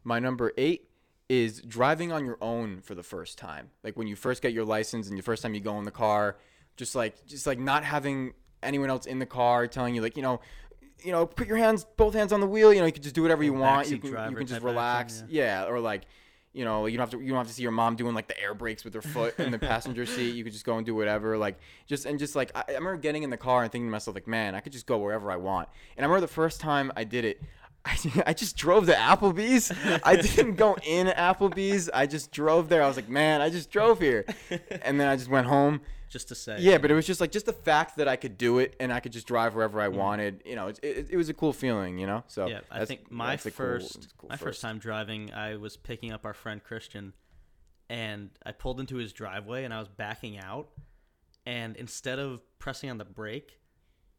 [0.04, 0.90] My number eight
[1.30, 3.72] is driving on your own for the first time.
[3.84, 5.92] Like when you first get your license and the first time you go in the
[5.92, 6.38] car,
[6.78, 10.24] just like just like not having anyone else in the car telling you like, you
[10.24, 10.40] know,
[11.06, 13.16] you know, put your hands both hands on the wheel, you know, you can just
[13.16, 13.90] do whatever you want.
[13.90, 15.24] You can, you can just relax.
[15.30, 15.66] yeah.
[15.66, 16.06] or like
[16.56, 18.30] you know, you don't have to you don't have to see your mom doing like
[18.30, 20.36] the air brakes with her foot in the passenger seat.
[20.36, 21.38] You could just go and do whatever.
[21.38, 23.92] Like just and just like I, I remember getting in the car and thinking to
[23.92, 25.68] myself like, man, I could just go wherever I want.
[25.98, 27.42] And I remember the first time I did it,
[27.86, 29.72] I, I just drove to Applebee's.
[30.04, 31.90] I didn't go in Applebee's.
[31.94, 32.82] I just drove there.
[32.82, 34.26] I was like, man, I just drove here.
[34.82, 36.58] And then I just went home, just to say.
[36.60, 38.92] Yeah, but it was just like just the fact that I could do it and
[38.94, 40.42] I could just drive wherever I wanted.
[40.46, 41.98] You know, it, it, it was a cool feeling.
[41.98, 45.34] You know, so Yeah, I think my a cool- first cool my first time driving,
[45.34, 47.14] I was picking up our friend Christian,
[47.90, 50.70] and I pulled into his driveway and I was backing out,
[51.46, 53.60] and instead of pressing on the brake,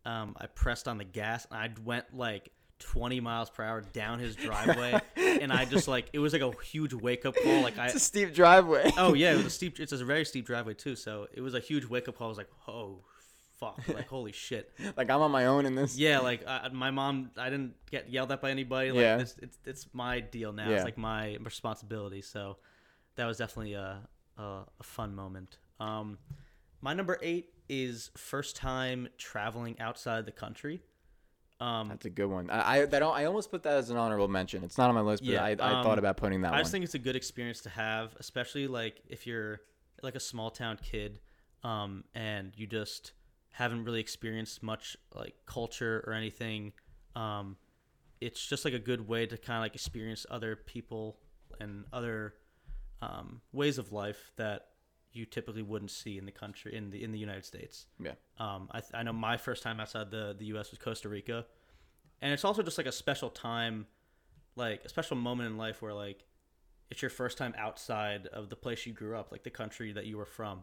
[0.04, 4.18] um, I pressed on the gas and I went like 20 miles per hour down
[4.18, 7.62] his driveway, and I just like it was like a huge wake up call.
[7.62, 8.90] Like I It's a steep driveway.
[8.96, 9.80] oh yeah, it was a steep.
[9.80, 12.26] It's a very steep driveway too, so it was a huge wake up call.
[12.26, 13.00] I was like, oh
[13.58, 14.70] fuck, like holy shit.
[14.96, 15.96] like I'm on my own in this.
[15.96, 18.90] Yeah, like uh, my mom, I didn't get yelled at by anybody.
[18.92, 19.18] Like Yeah.
[19.20, 20.68] it's, it's it's my deal now.
[20.68, 20.76] Yeah.
[20.76, 22.20] It's like my responsibility.
[22.22, 22.58] So
[23.16, 24.00] that was definitely a
[24.36, 25.56] a, a fun moment.
[25.80, 26.18] Um,
[26.82, 30.82] my number eight is first time traveling outside the country.
[31.58, 32.50] Um, That's a good one.
[32.50, 34.62] I I, that, I almost put that as an honorable mention.
[34.62, 36.56] It's not on my list, but Yeah, I, I um, thought about putting that I
[36.56, 36.60] one.
[36.60, 39.60] just think it's a good experience to have, especially like if you're
[40.02, 41.20] like a small town kid,
[41.64, 43.12] um, and you just
[43.50, 46.72] haven't really experienced much like culture or anything.
[47.14, 47.56] Um,
[48.20, 51.18] it's just like a good way to kind of like experience other people
[51.58, 52.34] and other
[53.00, 54.68] um, ways of life that
[55.16, 57.86] you typically wouldn't see in the country in the in the United States.
[57.98, 58.12] yeah.
[58.38, 60.70] Um, I, I know my first time outside the, the U.S.
[60.70, 61.46] was Costa Rica,
[62.20, 63.86] and it's also just like a special time,
[64.56, 66.24] like a special moment in life where like
[66.90, 70.06] it's your first time outside of the place you grew up, like the country that
[70.06, 70.62] you were from,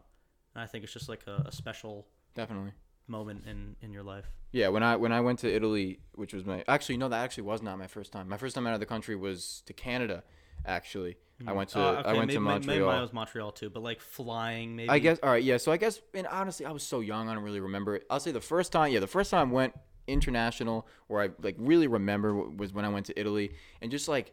[0.54, 2.72] and I think it's just like a, a special Definitely.
[3.08, 4.26] moment in in your life.
[4.52, 7.42] Yeah, when I when I went to Italy, which was my actually no, that actually
[7.44, 8.28] was not my first time.
[8.28, 10.22] My first time out of the country was to Canada.
[10.66, 12.86] Actually, I went to Uh, I went maybe, to maybe Montreal.
[12.86, 14.88] mine was Montreal too, but like flying, maybe.
[14.88, 15.56] I guess all right, yeah.
[15.58, 18.04] So I guess and honestly, I was so young, I don't really remember it.
[18.08, 19.74] I'll say the first time, yeah, the first time I went
[20.06, 24.32] international, where I like really remember was when I went to Italy, and just like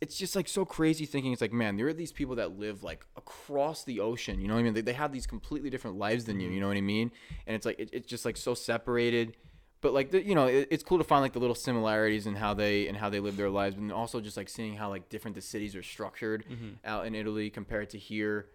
[0.00, 1.32] it's just like so crazy thinking.
[1.32, 4.40] It's like man, there are these people that live like across the ocean.
[4.40, 4.74] You know what I mean?
[4.74, 6.50] They, they have these completely different lives than you.
[6.50, 7.10] You know what I mean?
[7.46, 9.36] And it's like it, it's just like so separated.
[9.84, 12.36] But like the, you know, it, it's cool to find like the little similarities in
[12.36, 15.10] how they and how they live their lives, and also just like seeing how like
[15.10, 16.46] different the cities are structured
[16.86, 18.46] out in Italy compared to here.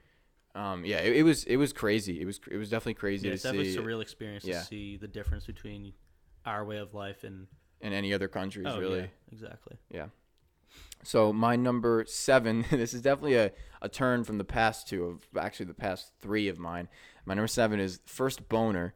[0.56, 2.20] Um, yeah, it, it was it was crazy.
[2.20, 4.62] It was it was definitely crazy yeah, it's definitely see a surreal experience Yeah.
[4.62, 5.94] to see the difference between
[6.48, 7.46] our way of life and
[7.80, 8.66] in any other countries.
[8.68, 9.78] oh really, yeah, exactly.
[11.04, 13.52] So my number seven, this is definitely a,
[13.84, 16.88] a turn from the past two of actually the past three of mine.
[17.26, 18.96] My number seven is first boner.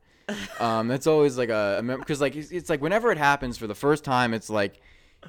[0.60, 3.76] Um, that's always like a because like it's, it's like whenever it happens for the
[3.76, 4.82] first time, it's like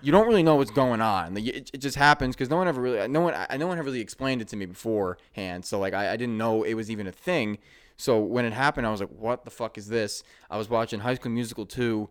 [0.03, 1.35] you don't really know what's going on.
[1.35, 3.79] Like, it, it just happens because no one ever really no one I, no one
[3.79, 5.65] ever really explained it to me beforehand.
[5.65, 7.59] So like I, I didn't know it was even a thing.
[7.97, 11.01] So when it happened, I was like, "What the fuck is this?" I was watching
[11.01, 12.09] High School Musical two.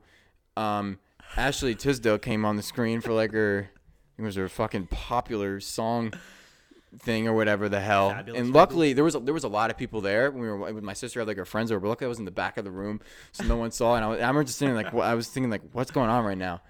[0.56, 1.00] Um,
[1.36, 3.70] Ashley Tisdale came on the screen for like her
[4.18, 6.14] it was her fucking popular song
[7.00, 8.10] thing or whatever the hell.
[8.10, 8.60] Fabulous and People.
[8.60, 10.32] luckily there was a, there was a lot of people there.
[10.32, 11.80] We were with my sister had like her friends over.
[11.80, 13.02] But luckily I was in the back of the room,
[13.32, 13.96] so no one saw.
[13.96, 16.24] And I, was, I remember just sitting like I was thinking like, what's going on
[16.26, 16.62] right now?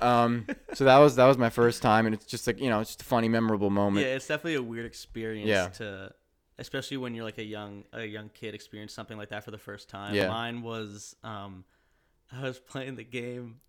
[0.00, 2.80] Um, so that was that was my first time, and it's just like you know,
[2.80, 4.04] it's just a funny, memorable moment.
[4.04, 5.68] Yeah, it's definitely a weird experience Yeah.
[5.68, 6.12] to
[6.58, 9.58] especially when you're like a young a young kid experience something like that for the
[9.58, 10.14] first time.
[10.14, 10.28] Yeah.
[10.28, 11.64] Mine was um
[12.32, 13.60] I was playing the game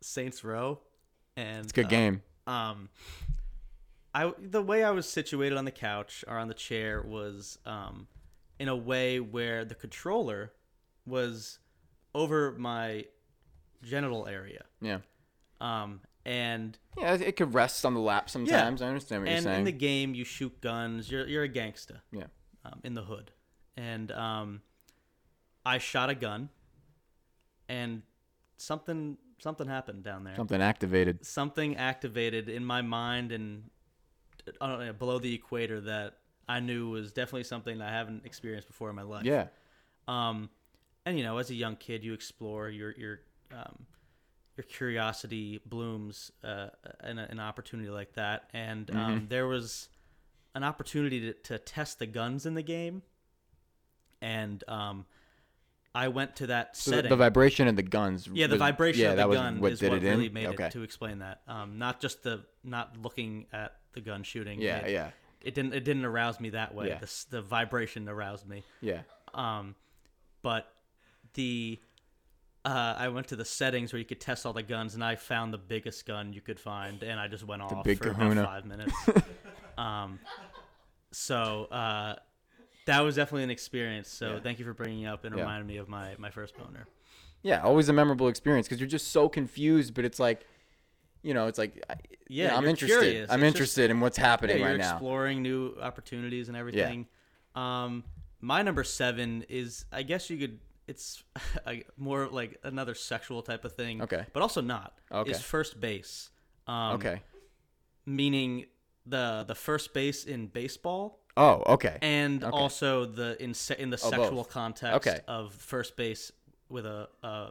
[0.00, 0.80] Saints Row
[1.36, 2.22] and It's a good uh, game.
[2.46, 2.88] Um
[4.20, 8.08] I the way I was situated on the couch or on the chair was um
[8.58, 10.52] in a way where the controller
[11.06, 11.58] was
[12.14, 13.04] over my
[13.82, 14.64] genital area.
[14.80, 14.98] Yeah,
[15.60, 18.82] Um and yeah, it- could rest on the lap sometimes.
[18.82, 19.58] I understand what and you're saying.
[19.60, 22.24] in the game you shoot guns you're, you're a gangsta Yeah.
[22.64, 23.30] um, in the hood
[23.76, 24.60] and um,
[25.64, 26.50] i shot a gun
[27.68, 28.02] and
[28.56, 31.24] something something happened down there Something activated.
[31.24, 33.70] something activated in my mind and
[34.60, 36.14] uh, below the equator that
[36.48, 39.46] i knew was definitely something i haven't experienced before in my life Yeah,
[40.06, 40.50] um,
[41.04, 43.20] and you know, as a young kid, you explore your your
[43.52, 43.86] um,
[44.56, 46.68] your curiosity blooms uh,
[47.06, 48.50] in a, an opportunity like that.
[48.52, 48.98] And Mm-hmm.
[49.00, 49.88] um, there was
[50.54, 53.02] an opportunity to, to test the guns in the game,
[54.20, 55.06] and um,
[55.94, 57.08] I went to that so the, setting.
[57.10, 58.28] the vibration and the guns.
[58.32, 60.16] yeah, the was- vibration yeah, of the that gun what is did what it in?
[60.18, 60.64] really made okay.
[60.66, 61.40] it to explain that.
[61.48, 64.60] Um, not just the not looking at the gun shooting.
[64.60, 65.10] yeah, it, yeah,
[65.42, 66.88] It didn't it didn't arouse me that way.
[66.88, 66.98] Yeah.
[66.98, 68.64] The, the vibration aroused me.
[68.80, 69.00] yeah.
[69.34, 69.74] Um,
[70.42, 70.70] but
[71.34, 71.78] the
[72.64, 75.16] uh, I went to the settings where you could test all the guns, and I
[75.16, 78.42] found the biggest gun you could find, and I just went off big for kahuna.
[78.42, 78.92] about five minutes.
[79.78, 80.18] um,
[81.12, 82.16] so uh,
[82.88, 84.08] that was definitely an experience.
[84.08, 84.40] So Yeah.
[84.40, 85.42] thank you for bringing it up and Yeah.
[85.42, 86.86] reminding me of my my first boner.
[87.42, 90.44] Yeah, always a memorable experience because you're just so confused, but it's like,
[91.22, 91.94] you know, it's like, I-
[92.28, 92.98] you Yeah, know, I'm interested.
[93.00, 93.30] curious.
[93.30, 94.92] I'm It's just- interested in what's Yeah, happening you're right now.
[94.94, 97.06] exploring new opportunities and everything.
[97.54, 97.84] Yeah.
[97.84, 98.04] Um,
[98.40, 100.58] my number seven is, I guess you could.
[100.88, 101.22] It's
[101.66, 104.02] a, more like another sexual type of thing.
[104.02, 104.24] Okay.
[104.32, 104.98] But also not.
[105.12, 105.30] Okay.
[105.30, 106.30] Is first base.
[106.66, 107.22] Um, okay.
[108.06, 108.66] Meaning
[109.06, 111.96] the the first base in baseball Oh, okay.
[112.02, 112.56] and Okay.
[112.56, 114.20] also the in se- in the Oh, both.
[114.20, 115.20] sexual context Okay.
[115.28, 116.32] of first base
[116.68, 117.50] with a uh,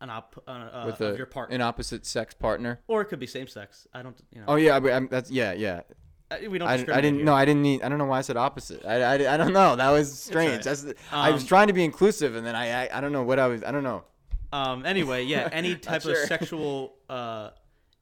[0.00, 2.80] an op uh, uh, With of a, your partner, an opposite sex partner.
[2.88, 3.86] or it could be same sex.
[3.94, 5.82] I don't, you know, Oh yeah, but, um, that's yeah, yeah.
[6.30, 6.68] I- we don't.
[6.68, 7.34] I, I didn't know.
[7.34, 7.82] I didn't need.
[7.82, 8.84] I don't know why I said opposite.
[8.86, 9.76] I, I, I don't know.
[9.76, 10.50] That was strange.
[10.50, 10.62] alright.
[10.64, 13.22] That's, I was Um, trying to be inclusive, and then I, I I don't know
[13.24, 13.62] what I was.
[13.64, 14.04] I don't know.
[14.52, 14.84] Um.
[14.86, 15.48] Anyway, yeah.
[15.52, 17.50] Any type of sexual uh,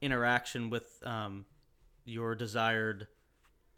[0.01, 1.47] interaction with um,
[2.05, 3.09] your desired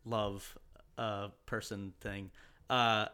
[0.04, 0.56] love
[1.00, 2.30] uh, person thing.
[2.68, 3.06] Uh,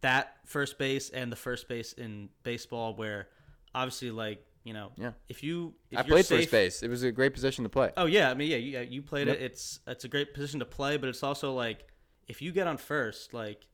[0.00, 3.28] that first base and the first base in baseball, where
[3.74, 5.12] obviously, like you know, Yeah.
[5.28, 6.82] if you if I you're played safe, first base.
[6.82, 7.92] It was a great position to play.
[7.96, 9.36] Oh yeah, I mean yeah, you, you played Yep.
[9.36, 9.42] it.
[9.42, 11.86] It's it's a great position to play, but it's also like
[12.28, 13.66] if you get on first, like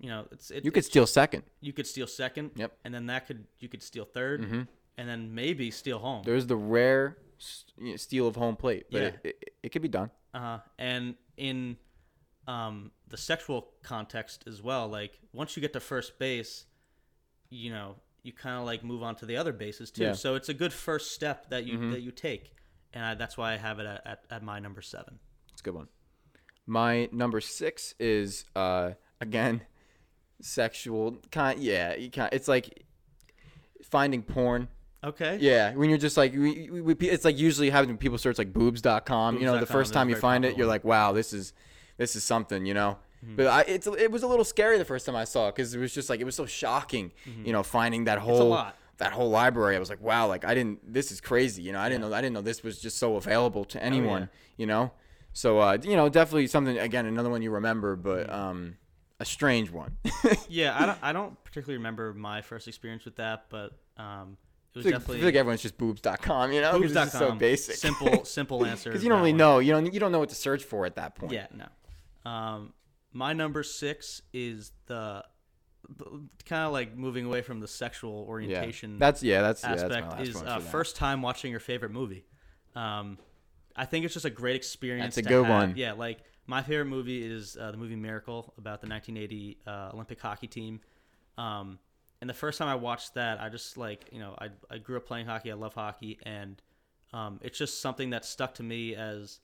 [0.00, 1.44] you know, it's it, You could it's- steal second.
[1.60, 2.52] you could steal second.
[2.56, 2.72] Yep.
[2.84, 4.62] And then that could you could steal 3rd Mm-hmm.
[4.98, 6.22] and then maybe steal home.
[6.24, 9.08] There's the rare s- you know, steal of home plate, but Yeah.
[9.08, 10.10] it, it, it could be done.
[10.34, 10.58] Uh-huh.
[10.78, 11.76] And in
[12.46, 16.66] um, the sexual context as well, like once you get to first base,
[17.50, 20.02] you know, you kind of like move on to the other bases too.
[20.04, 20.12] Yeah.
[20.12, 21.92] So it's a good first step that you Mhm.
[21.92, 22.54] that you take,
[22.92, 25.18] and I, that's why I have it at, at, at my number seven.
[25.52, 25.88] It's a good one.
[26.66, 29.62] My number six is uh again
[30.40, 31.60] sexual kind.
[31.62, 32.30] Yeah, you kind.
[32.32, 32.84] It's like
[33.82, 34.68] finding porn.
[35.02, 35.36] Okay.
[35.38, 38.38] Yeah, when you're just like, we, we, we, it's like usually having when people search
[38.38, 39.36] like boobs.com.
[39.36, 41.52] you know, the first time you find it, you're like, wow, this is
[41.96, 42.98] this is something, you know.
[43.24, 43.36] Mm-hmm.
[43.36, 45.74] But I, it's it was a little scary the first time I saw it because
[45.74, 47.12] it was just like it was so shocking,
[47.44, 48.70] you know, finding that whole Mm-hmm.
[48.98, 49.76] that whole library.
[49.76, 50.92] I was like, wow, like I didn't.
[50.92, 51.80] This is crazy, you know.
[51.80, 52.12] I didn't know.
[52.14, 54.92] I didn't know this was just so available to anyone, you know.
[55.32, 56.78] So uh, you know, definitely something.
[56.78, 58.34] Again, another one you remember, but Mm-hmm.
[58.34, 58.76] um,
[59.20, 59.96] a strange one.
[60.48, 64.36] Yeah, I don't, I don't particularly remember my first experience with that, but um,
[64.74, 67.32] it was I like- I definitely feel like everyone's just boobs.com, you know, just so
[67.32, 68.90] basic, Simple, simple answer.
[68.90, 69.38] because you don't really one.
[69.38, 69.58] know.
[69.60, 71.32] You don't you don't know what to search for at that point.
[71.32, 71.66] Yeah, no.
[72.24, 72.72] Um,
[73.12, 75.24] my number six is the
[76.46, 80.12] kind of like moving away from the sexual orientation that's yeah, that's yeah, that's aspect
[80.12, 82.24] last is uh, first time watching your favorite movie.
[82.74, 83.18] Um,
[83.76, 85.16] I think it's just a great experience.
[85.16, 85.68] That's a good have.
[85.68, 85.74] one.
[85.76, 90.20] Yeah, like my favorite movie is uh, the movie Miracle about the 1980 uh, Olympic
[90.20, 90.80] hockey team.
[91.36, 91.78] Um,
[92.20, 94.96] and the first time I watched that, I just like you know I I grew
[94.96, 95.50] up playing hockey.
[95.50, 96.60] I love hockey, and
[97.12, 99.40] um, it's just something that stuck to me as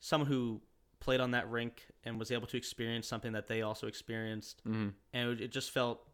[0.00, 0.60] someone who
[1.00, 4.92] played on that rink and was able to experience something that they also experienced Mhm.
[5.12, 6.06] and it, it just felt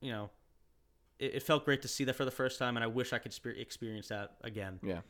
[0.00, 0.30] you know
[1.18, 3.18] it, it felt great to see that for the first time and i wish i
[3.18, 5.00] could spe- experience that again Yeah.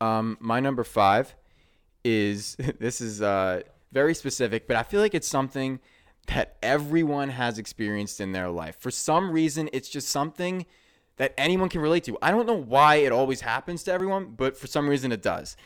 [0.00, 1.34] Um, my number five
[2.04, 5.78] is this is uh very specific, but I feel like it's something
[6.28, 8.76] that everyone has experienced in their life.
[8.80, 10.64] For some reason, it's just something
[11.16, 12.16] that anyone can relate to.
[12.22, 15.56] I don't know why it always happens to everyone, but for some reason it does.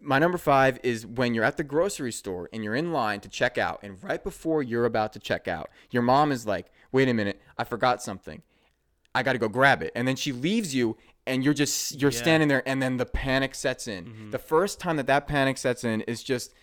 [0.00, 3.28] My number five is when you're at the grocery store and you're in line to
[3.28, 7.08] check out, and right before you're about to check out, your mom is like, wait
[7.08, 8.42] a minute, I forgot something.
[9.14, 9.90] I got to go grab it.
[9.96, 12.18] And then she leaves you and you're just you're Yeah.
[12.18, 14.04] standing there and then the panic sets in.
[14.04, 14.30] Mm-hmm.
[14.30, 16.54] The first time that that panic sets in is just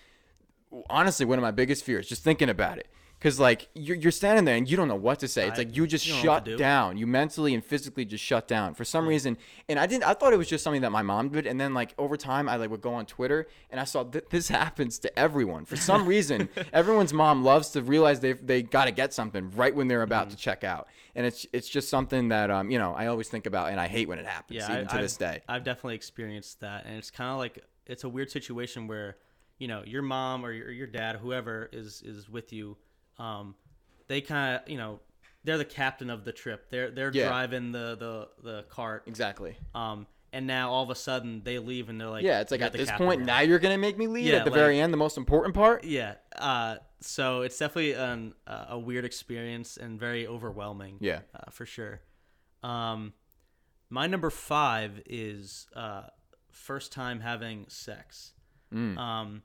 [0.90, 2.88] honestly one of my biggest fears just thinking about it.
[3.26, 5.48] Cuz like you're, you're standing there and you don't know what to say.
[5.48, 6.58] It's I- like you just you don't know what shut do.
[6.58, 6.98] down.
[6.98, 9.38] You mentally and physically just shut down for some reason.
[9.68, 11.74] And I didn't I thought it was just something that my mom did and then
[11.74, 15.00] like over time I like would go on Twitter and I saw that this happens
[15.00, 15.66] to everyone.
[15.66, 19.74] For some reason, everyone's mom loves to realize they they got to get something right
[19.76, 20.36] when they're about Mm-hmm.
[20.36, 20.88] to check out.
[21.16, 23.88] And it's it's just something that um you know, I always think about and I
[23.88, 25.42] hate when it happens yeah even I, to I've, this day.
[25.50, 29.18] i've definitely experienced that and it's kind of like it's a weird situation where
[29.58, 32.78] you know your mom or your, your dad whoever is is with you
[33.20, 33.56] um
[34.08, 35.00] they kind of you know
[35.44, 37.28] they're the captain of the trip they're they're Yeah.
[37.28, 39.56] driving the the the cart Exactly.
[39.74, 42.62] um and now all of a sudden they leave and they're like Yeah, it's like
[42.62, 44.92] at this point now." you're gonna make me leave Yeah, at the like- very end,
[44.92, 45.86] the most important part.
[45.86, 46.16] Yeah.
[46.36, 50.98] Uh, so it's definitely an, uh, a weird experience and very overwhelming.
[51.00, 51.22] Yeah.
[51.34, 52.02] Uh, for sure.
[52.64, 53.14] Um,
[53.90, 56.08] my number five is uh,
[56.52, 58.34] first time having sex.
[58.74, 58.98] Mm.
[58.98, 59.44] Um,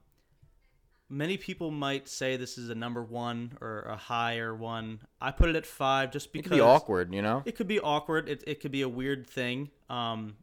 [1.10, 5.00] many people might say this is a number one or a higher one.
[5.20, 7.42] I put it at five just because It could be awkward, you know.
[7.44, 8.28] it could be awkward.
[8.28, 9.70] It, it could be a weird thing.
[9.90, 10.36] Um,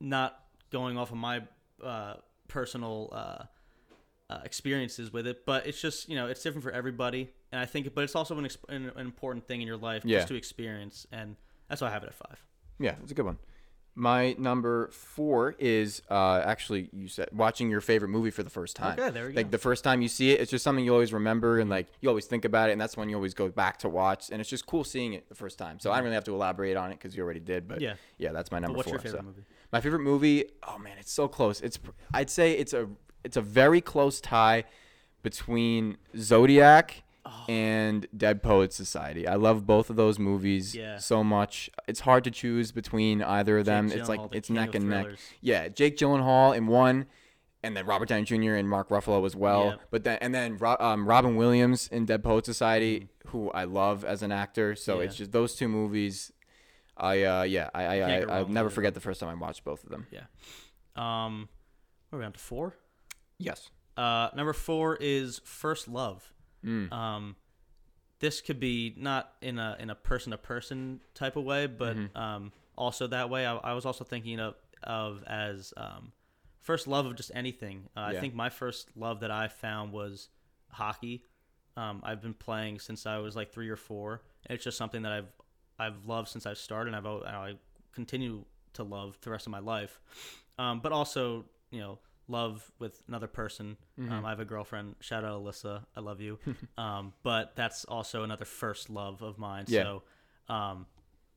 [0.00, 1.42] not going off of my
[1.82, 2.14] uh,
[2.48, 3.44] personal uh,
[4.30, 7.66] uh, experiences with it, but it's just you know it's different for everybody, and I
[7.66, 10.18] think, but it's also an, exp- an, an important thing in your life Yeah.
[10.18, 11.36] just to experience, and
[11.68, 12.42] that's why I have it at five.
[12.78, 13.38] Yeah, it's a good one.
[14.00, 18.76] My number four is uh, actually you said watching your favorite movie for the first
[18.76, 18.96] time.
[18.96, 19.50] Okay, there we Like go.
[19.50, 22.08] the first time you see it, it's just something you always remember and like you
[22.08, 24.48] always think about it, and that's when you always go back to watch, and it's
[24.48, 25.80] just cool seeing it the first time.
[25.80, 27.94] So I don't really have to elaborate on it because you already did, but Yeah.
[28.18, 28.94] yeah, that's my number what's four.
[28.94, 29.26] your favorite so.
[29.26, 29.42] movie?
[29.72, 30.44] My favorite movie.
[30.62, 31.60] Oh man, it's so close.
[31.60, 31.80] It's
[32.14, 32.88] I'd say it's a
[33.24, 34.62] it's a very close tie
[35.24, 37.02] between Zodiac
[37.48, 39.26] and Dead Poets Society.
[39.26, 40.98] I love both of those movies Yeah.
[40.98, 41.70] so much.
[41.86, 43.88] It's hard to choose between either of them.
[43.88, 45.06] Jake it's like Gyllenhaal, the it's neck and neck.
[45.40, 47.06] Yeah, Jake Gyllenhaal in one,
[47.62, 48.54] and then Robert Downey Jr.
[48.54, 49.64] and Mark Ruffalo as well.
[49.66, 49.74] Yeah.
[49.90, 54.22] But then and then um, Robin Williams in Dead Poets Society, who I love as
[54.22, 54.74] an actor.
[54.76, 55.00] So Mm-hmm.
[55.00, 55.06] Yeah.
[55.06, 56.32] it's just those two movies.
[56.96, 59.84] I uh yeah I I, I I'll never forget the first time I watched both
[59.84, 60.06] of them.
[60.10, 60.24] Yeah.
[60.96, 61.48] Um,
[62.12, 62.74] are we on to four?
[63.38, 63.70] Yes.
[63.96, 66.32] Uh, number four is First Love.
[66.64, 66.92] Mm.
[66.92, 67.36] Um,
[68.20, 71.96] this could be not in a in a person to person type of way, but
[71.96, 72.16] Mm-hmm.
[72.18, 73.46] um, also that way.
[73.46, 76.12] I, I was also thinking of of as um,
[76.60, 77.88] first love of just anything.
[77.96, 78.18] Uh, Yeah.
[78.18, 80.28] I think my first love that I found was
[80.70, 81.24] hockey.
[81.76, 84.22] Um, I've been playing since I was like three or four.
[84.50, 85.32] It's just something that I've
[85.78, 87.54] I've loved since I've started, and I've I
[87.92, 88.44] continue
[88.74, 90.00] to love the rest of my life.
[90.58, 93.76] Um, but also, you know, love with another person.
[93.98, 94.12] Mm-hmm.
[94.12, 94.96] Um, I have a girlfriend.
[95.00, 96.38] Shout out Alyssa, I love you.
[96.78, 99.64] um, but that's also another first love of mine.
[99.68, 99.82] Yeah.
[99.82, 100.02] So,
[100.54, 100.86] um,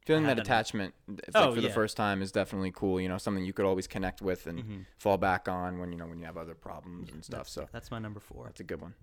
[0.06, 3.00] Feeling that attachment like Oh, for the first time is definitely cool.
[3.00, 4.78] You know, something you could always connect with and Mm-hmm.
[4.98, 7.48] fall back on when you know when you have other problems and stuff.
[7.48, 8.46] So that's my number four.
[8.46, 8.96] that's a good one.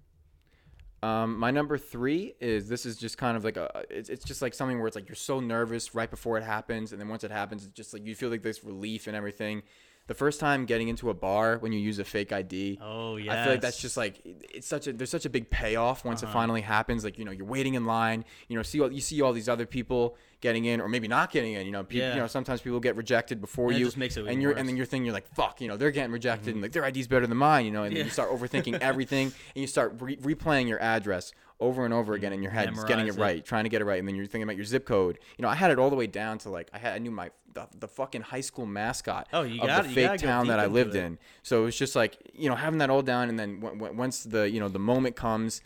[1.01, 4.43] Um, my number three is this is just kind of like a it's, it's just
[4.43, 7.23] like something where it's like you're so nervous right before it happens, and then once
[7.23, 9.63] it happens, it's just like you feel like this relief and everything.
[10.09, 13.33] The first time getting into a bar when you use a fake ID, Oh yeah.
[13.41, 16.23] I feel like that's just like it's such a there's such a big payoff once
[16.23, 16.31] Uh-huh.
[16.31, 17.05] it finally happens.
[17.05, 19.49] Like you know you're waiting in line, you know see all, you see all these
[19.49, 21.67] other people getting in or maybe not getting in.
[21.67, 22.15] You know people, Yeah.
[22.15, 24.51] you know sometimes people get rejected before And it you, just makes it and you're
[24.51, 24.55] worse.
[24.55, 24.59] Mm-hmm.
[24.61, 26.85] and then you're thinking you're like fuck, you know they're getting rejected and like their
[26.87, 29.95] ID's better than mine, you know, and then you start overthinking everything and you start
[30.01, 33.21] re- replaying your address over and over again in your head, just getting it it.
[33.21, 35.19] right, trying to get it right, and then you're thinking about your zip code.
[35.37, 37.11] You know I had it all the way down to like I had I knew
[37.11, 40.19] my the, the fucking high school mascot Oh, you of got- the you fake gotta
[40.27, 41.05] town that I lived it.
[41.05, 41.19] in.
[41.43, 44.23] So it's just like you know having that all down, and then w- w- once
[44.25, 45.61] the you know the moment comes,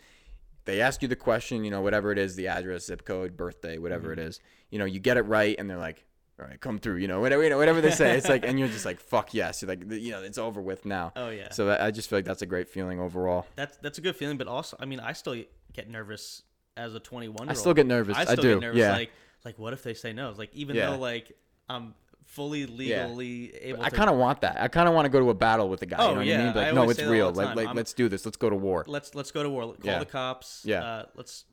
[0.65, 3.77] they ask you the question, you know whatever it is, the address, zip code, birthday,
[3.77, 4.19] whatever Mm-hmm.
[4.21, 4.39] it is,
[4.71, 6.05] you know you get it right, and they're like,
[6.39, 8.57] all right, come through, you know whatever you know whatever they say, it's like, and
[8.57, 11.11] you're just like fuck yes, you're like you know it's over with now.
[11.15, 11.51] Oh yeah.
[11.51, 13.45] So that, I just feel like that's a great feeling overall.
[13.55, 15.35] that's that's a good feeling, but also, I mean, I still
[15.73, 16.43] get nervous
[16.77, 17.49] as a 21 year old.
[17.49, 18.17] I still get nervous.
[18.17, 18.49] I I, still do.
[18.55, 18.79] get nervous.
[18.79, 18.91] yeah.
[18.93, 19.11] Like,
[19.45, 20.33] like what if they say no?
[20.37, 20.91] Like, even Yeah.
[20.91, 21.31] though like
[21.69, 21.93] I'm
[22.25, 23.83] fully legally able.
[23.83, 24.59] I to kind of want that.
[24.59, 25.97] I kind of want to go to a battle with the guy.
[25.99, 26.53] Oh, you know what yeah, I mean?
[26.53, 27.31] Be I Like, no, it's say that all real.
[27.31, 28.25] Like, like let's do this.
[28.25, 28.85] Let's go to war.
[28.87, 29.63] let's let's go to war.
[29.63, 29.99] Call Yeah.
[29.99, 30.61] the cops.
[30.65, 30.83] Yeah.
[30.83, 31.45] Uh, let's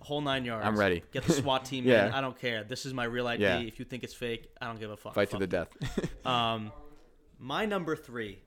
[0.00, 0.66] whole nine yards.
[0.66, 1.02] I'm ready.
[1.12, 2.08] Get the SWAT team Yeah.
[2.08, 2.12] in.
[2.12, 2.64] I don't care.
[2.64, 3.42] This is my real ID.
[3.42, 3.58] Yeah.
[3.58, 5.14] If you think it's fake, I don't give a fuck.
[5.14, 5.68] Fight to the death.
[6.26, 6.72] Um,
[7.38, 8.38] my number three,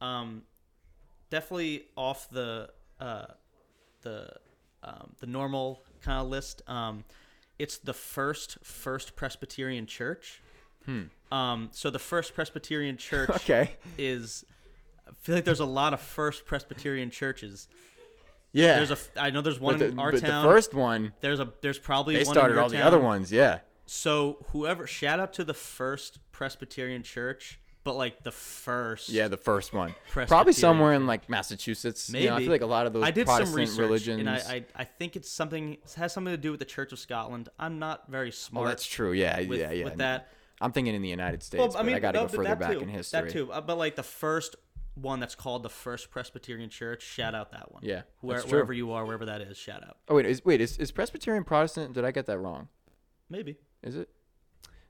[0.00, 0.42] um,
[1.30, 3.26] definitely off the uh,
[4.02, 4.30] the
[4.82, 6.62] um, the normal kind of list.
[6.66, 7.04] Um,
[7.58, 10.40] it's the first First Presbyterian Church.
[11.30, 13.36] Um, so the First Presbyterian Church Hmm.
[13.36, 13.76] okay.
[13.98, 14.44] is.
[15.06, 17.68] I feel like there's a lot of First Presbyterian churches.
[18.52, 18.76] Yeah.
[18.76, 18.98] There's a.
[19.16, 20.42] I know there's one but the, in our but town.
[20.44, 21.52] the first one, there's a.
[21.60, 23.30] There's probably they one started all the other ones.
[23.30, 23.60] Yeah.
[23.86, 29.08] So whoever, shout out to the First Presbyterian Church, but like the first.
[29.08, 29.94] Yeah, the first one.
[30.10, 32.10] Probably somewhere in like Massachusetts.
[32.10, 33.78] Maybe You know, I feel like a lot of those I did Protestant some research,
[33.78, 34.20] religions.
[34.20, 36.92] and I, I I think it's something it has something to do with the Church
[36.92, 37.48] of Scotland.
[37.58, 38.68] I'm not very oh, smart.
[38.68, 39.12] that's true.
[39.12, 39.84] Yeah, with, yeah, yeah.
[39.84, 40.28] with that.
[40.60, 42.36] I'm thinking in the United States, Well, but I mean, I got to no, go
[42.36, 43.22] further back too, in history.
[43.22, 44.56] That too, Uh, but like the first
[44.94, 47.02] one that's called the First Presbyterian Church.
[47.02, 47.82] Shout out that one.
[47.82, 49.96] Yeah, Where, wherever you are, wherever that is, shout out.
[50.08, 51.94] Oh wait, is wait is, is Presbyterian Protestant?
[51.94, 52.68] Did I get that wrong?
[53.30, 53.56] Maybe.
[53.82, 54.10] Is it?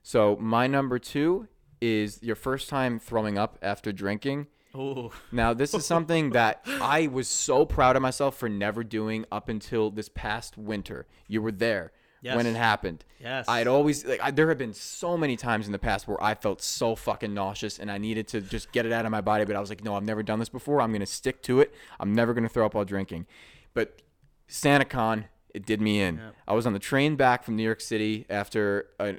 [0.03, 1.47] So my number two
[1.81, 4.47] is your first time throwing up after drinking.
[4.73, 9.25] Oh, Now, this is something that I was so proud of myself for never doing
[9.31, 11.07] up until this past winter.
[11.27, 11.91] You were there
[12.35, 13.03] when it happened.
[13.19, 13.49] Yes.
[13.49, 16.35] I'd always like I, there have been so many times in the past where I
[16.35, 19.43] felt so fucking nauseous and I needed to just get it out of my body,
[19.43, 20.81] but I was like, no, I've never done this before.
[20.81, 21.73] I'm gonna stick to it.
[21.99, 23.25] I'm never gonna throw up while drinking.
[23.73, 24.01] But
[24.47, 26.17] SantaCon, it did me in.
[26.17, 26.35] Yep.
[26.47, 29.15] I was on the train back from New York City after a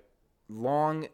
[0.48, 1.08] long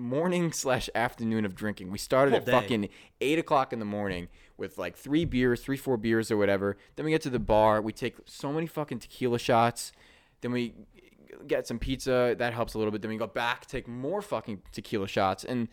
[0.00, 1.90] morning slash afternoon of drinking.
[1.90, 2.52] We started Whole at day.
[2.52, 2.88] fucking
[3.20, 6.76] eight o'clock in the morning with like three beers, three, four beers or whatever.
[6.96, 7.80] Then we get to the bar.
[7.80, 9.92] We take so many fucking tequila shots.
[10.40, 10.74] Then we
[11.46, 12.34] get some pizza.
[12.38, 13.02] That helps a little bit.
[13.02, 15.44] Then we go back, take more fucking tequila shots.
[15.44, 15.68] And,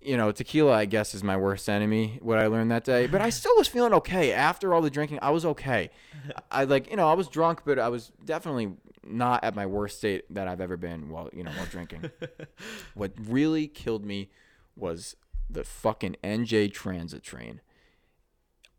[0.00, 3.06] you know, tequila, I guess, is my worst enemy, what I learned that day.
[3.06, 4.32] But I still was feeling okay.
[4.32, 5.90] After all the drinking, I was okay.
[6.50, 8.72] I like, you know, I was drunk, but I was definitely
[9.04, 12.10] not at my worst state that I've ever been while, you know, while drinking.
[12.94, 14.30] what really killed me
[14.76, 15.16] was
[15.50, 17.60] the fucking NJ Transit train.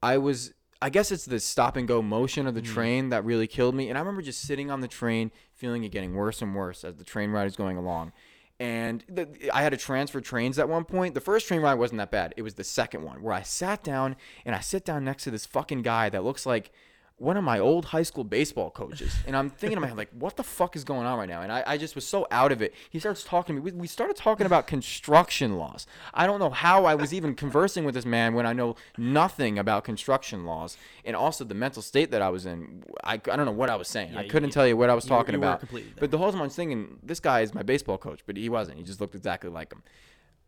[0.02, 2.74] I was I guess it's the stop and go motion of the Mhm.
[2.74, 3.88] train that really killed me.
[3.88, 6.98] And I remember just sitting on the train, feeling it getting worse and worse as
[6.98, 8.12] the train ride is going along.
[8.60, 11.14] And the, I had to transfer trains at one point.
[11.14, 12.34] The first train ride wasn't that bad.
[12.36, 15.32] It was the second one where I sat down and I sit down next to
[15.32, 16.72] this fucking guy that looks like
[17.18, 19.16] one of my old high school baseball coaches.
[19.26, 21.42] And I'm thinking to myself, like, what the fuck is going on right now?
[21.42, 22.74] And I, I just was so out of it.
[22.90, 23.72] He starts talking to me.
[23.72, 25.86] We, we started talking about construction laws.
[26.14, 29.58] I don't know how I was even conversing with this man when I know nothing
[29.58, 32.84] about construction laws and also the mental state that I was in.
[33.04, 34.14] I, I don't know what I was saying.
[34.14, 35.64] Yeah, I couldn't tell you what I was talking you were about.
[36.00, 38.50] But the whole time I was thinking, this guy is my baseball coach, but he
[38.50, 38.78] wasn't.
[38.80, 39.84] He just looked exactly like him.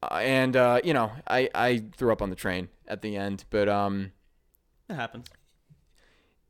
[0.04, 3.46] Uh, and uh, you know, I, I threw up on the train at the end,
[3.50, 4.12] but um,
[4.90, 5.28] It happens.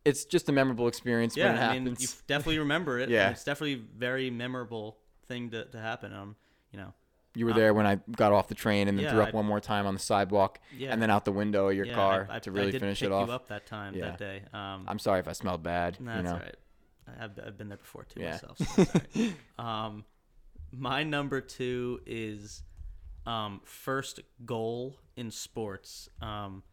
[0.06, 1.86] It's just a memorable experience Yeah, when it I happens.
[1.86, 3.10] mean, you definitely remember it.
[3.16, 3.32] Yeah.
[3.32, 4.98] it's definitely a very memorable
[5.28, 6.14] thing to, to happen.
[6.14, 6.36] Um,
[6.72, 6.94] you know,
[7.34, 9.32] You were there when I got off the train and then yeah, threw up I-
[9.32, 11.96] one more time on the sidewalk yeah, and then out the window of your yeah,
[11.96, 13.30] car I, I, to really finish it off.
[13.30, 14.44] Up that time that day.
[14.54, 16.00] Um, I'm sorry if I smelled bad.
[16.00, 16.40] nah, you that's know.
[16.40, 16.56] right.
[17.20, 18.32] I've, I've been there before too Yeah.
[18.32, 18.58] myself.
[18.58, 20.06] So that's um,
[20.72, 22.64] my number two is
[23.26, 26.10] um, first goal in sports.
[26.22, 26.64] Um,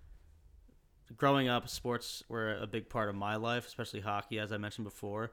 [1.17, 4.85] growing up, sports were a big part of my life, especially hockey, as I mentioned
[4.85, 5.33] before.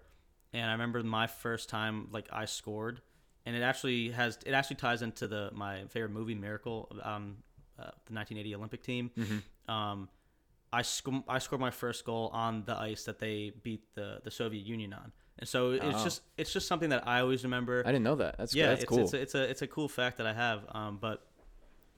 [0.53, 3.01] And I remember my first time, like I scored,
[3.45, 7.38] and it actually has it actually ties into the my favorite movie, Miracle, um,
[7.77, 9.11] uh, the 1980 Olympic team.
[9.15, 9.71] Mhm.
[9.71, 10.09] Um,
[10.73, 14.32] I sc- I scored my first goal on the ice that they beat the, the
[14.32, 16.03] Soviet Union on, and so it's Oh.
[16.03, 17.84] just it's just something that I always remember.
[17.86, 18.38] I didn't know that.
[18.39, 18.99] That's yeah, that's it's, cool.
[19.03, 20.65] it's, a, it's a it's a cool fact that I have.
[20.69, 21.25] Um, but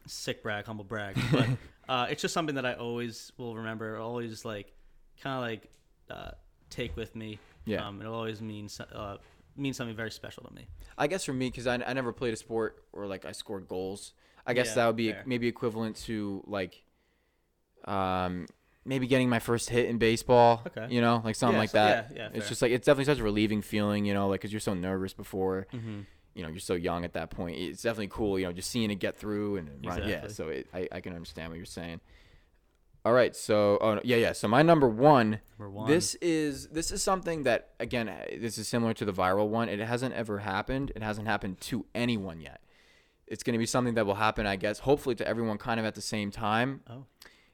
[0.08, 1.18] sick brag, humble brag.
[1.32, 1.48] But
[1.90, 3.98] uh, it's just something that I always will remember.
[3.98, 4.74] Always like
[5.22, 5.70] kind of like
[6.10, 6.32] uh,
[6.70, 7.40] take with me.
[7.66, 7.86] Yeah.
[7.88, 9.18] Um, it'll always mean uh,
[9.56, 10.68] mean something very special to me.
[10.98, 13.68] I guess for me, because I, I never played a sport or like I scored
[13.68, 14.14] goals.
[14.48, 15.24] I guess Yeah, that would be fair.
[15.28, 16.82] maybe equivalent to like,
[17.86, 18.48] um,
[18.86, 20.64] maybe getting my first hit in baseball.
[20.68, 20.94] Okay.
[20.94, 22.12] You know, like something Yeah, like so- that.
[22.12, 22.50] yeah, yeah, it's fair.
[22.50, 25.14] just like it's definitely such a relieving feeling, you know, like because you're so nervous
[25.14, 25.68] before.
[25.74, 26.02] Mm-hmm.
[26.34, 27.58] You know, you're so young at that point.
[27.58, 30.08] It's definitely cool, you know, just seeing it get through and run.
[30.08, 32.00] Yeah, so it, I I can understand what you're saying.
[33.04, 34.32] All right, so oh yeah, yeah.
[34.34, 35.90] So my number one Number one.
[35.90, 39.70] this is this is something that again uh, this is similar to the viral one.
[39.70, 40.92] It hasn't ever happened.
[40.96, 42.62] It hasn't happened to anyone yet.
[43.26, 45.86] It's going to be something that will happen, I guess, hopefully to everyone kind of
[45.86, 46.82] at the same time.
[46.90, 47.06] Oh.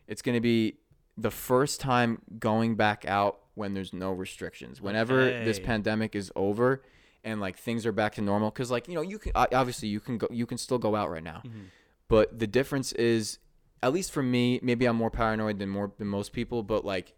[0.07, 0.79] It's going to be
[1.17, 4.81] the first time going back out when there's no restrictions.
[4.81, 6.83] Whenever this pandemic is over
[7.23, 9.99] and like things are back to normal cuz like, you know, you can obviously you
[9.99, 11.41] can go you can still go out right now.
[11.45, 11.65] Mhm.
[12.07, 13.39] But the difference is,
[13.83, 16.63] at least for me, maybe I'm more paranoid than more than most people.
[16.63, 17.13] But like,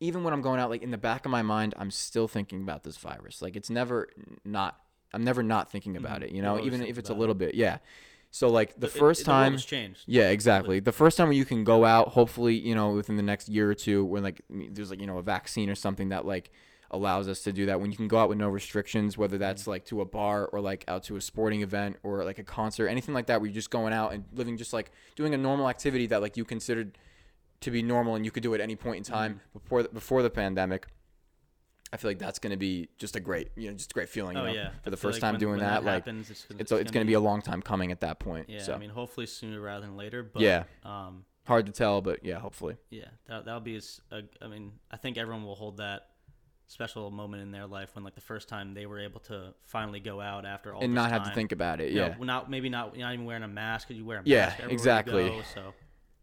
[0.00, 2.62] even when I'm going out, like in the back of my mind, I'm still thinking
[2.62, 3.42] about this virus.
[3.42, 4.08] Like it's never
[4.44, 4.80] not.
[5.12, 6.24] I'm never not thinking about Mhm.
[6.24, 6.30] it.
[6.32, 7.20] You know, even if it's a about it.
[7.20, 7.54] little bit.
[7.54, 7.78] Yeah.
[8.30, 9.52] So like the It- it- first the world time.
[9.54, 10.04] has changed.
[10.06, 10.78] Yeah, exactly.
[10.80, 13.68] The first time where you can go out, hopefully, you know, within the next year
[13.70, 16.50] or two, when like there's like you know a vaccine or something that like
[16.90, 17.80] allows us to do that.
[17.80, 19.40] When you can go out with no restrictions, whether mm-hmm.
[19.40, 22.44] that's like to a bar or like out to a sporting event or like a
[22.44, 25.38] concert, anything like that, where you're just going out and living just like doing a
[25.38, 26.98] normal activity that like you considered
[27.60, 29.58] to be normal and you could do at any point in time mm-hmm.
[29.58, 30.86] before the, before the pandemic.
[31.92, 34.08] I feel like that's going to be just a great, you know, just a great
[34.08, 34.36] feeling.
[34.36, 34.70] You Oh know, yeah.
[34.84, 36.90] for the first like time when- doing when that, like happens, it's, gonna- it's it's
[36.92, 38.48] going to be a long time coming at that point.
[38.48, 40.22] Yeah, so I mean, hopefully sooner rather than later.
[40.22, 40.64] But Yeah.
[40.84, 42.76] um, hard to tell, but yeah, hopefully.
[42.90, 43.76] yeah, that that'll be.
[43.76, 43.80] a
[44.12, 46.09] a- uh, I mean, I think everyone will hold that
[46.70, 49.98] special moment in their life when, like, the first time they were able to finally
[50.00, 51.90] go out after all and not have to think about it.
[51.92, 52.24] You know, Yeah.
[52.24, 54.62] not maybe not not even wearing a mask because you wear a Yeah, mask.
[54.62, 55.28] you exactly.
[55.28, 55.74] go, so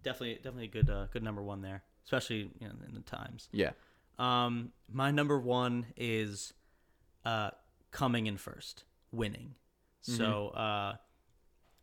[0.04, 3.50] definitely, definitely a good uh, good number one there, especially you know, in the times.
[3.52, 3.72] Yeah.
[4.20, 6.54] Um, my number one is
[7.26, 7.52] uh,
[7.92, 9.56] coming in first, winning.
[10.04, 10.16] Mm-hmm.
[10.18, 10.96] So uh,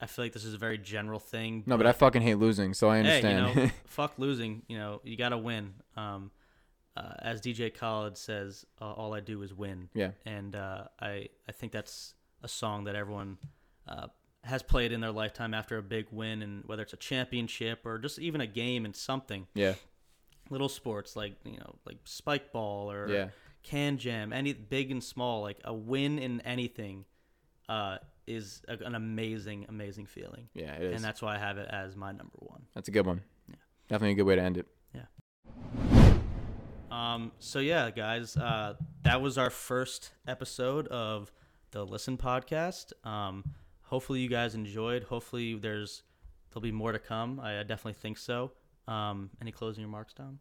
[0.00, 1.64] I feel like this is a very general thing.
[1.66, 3.56] No, but I fucking hate losing, so I hey, understand.
[3.56, 4.62] you know, fuck losing.
[4.68, 5.74] You know, you got to win.
[5.96, 6.30] Um,
[6.96, 9.88] uh, as DJ Khaled says, uh, all I do is win.
[9.94, 10.10] Yeah.
[10.26, 13.38] And uh, I I think that's a song that everyone
[13.88, 14.08] uh,
[14.42, 17.98] has played in their lifetime after a big win, and whether it's a championship or
[17.98, 19.46] just even a game and something.
[19.54, 19.74] yeah.
[20.50, 23.28] Little sports like you know like spike ball or Yeah.
[23.62, 27.06] can jam, any big and small, like a win in anything,
[27.68, 30.96] uh, is a, an amazing, amazing feeling, Yeah, it is.
[30.96, 32.66] and that's why I have it as my number one.
[32.74, 33.22] That's a good one.
[33.48, 33.54] Yeah.
[33.88, 34.66] Definitely a good way to end it.
[36.94, 41.32] Um, so yeah, guys, uh, that was our first episode of
[41.72, 42.92] the Listen Podcast.
[43.04, 43.44] Um,
[43.82, 45.04] hopefully you guys enjoyed.
[45.04, 46.02] Hopefully there's
[46.50, 47.40] there'll be more to come.
[47.40, 48.52] I, I definitely think so.
[48.86, 50.38] Um, any closing remarks, Dom?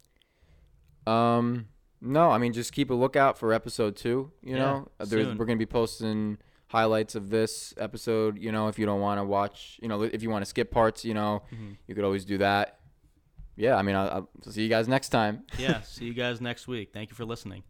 [1.12, 1.66] Um,
[2.00, 4.30] no, I mean just keep a lookout for episode two.
[4.42, 5.38] You Yeah, know, there's, soon.
[5.38, 6.38] we're gonna be posting
[6.68, 8.38] highlights of this episode.
[8.38, 10.70] You know, if you don't want to watch, you know, if you want to skip
[10.70, 11.76] parts, you know, Mhm.
[11.88, 12.78] you could always do that.
[13.56, 15.44] Yeah, I mean, I'll, I'll see you guys next time.
[15.58, 15.80] Yeah.
[15.82, 16.92] See you guys next week.
[16.92, 17.62] Thank you for listening.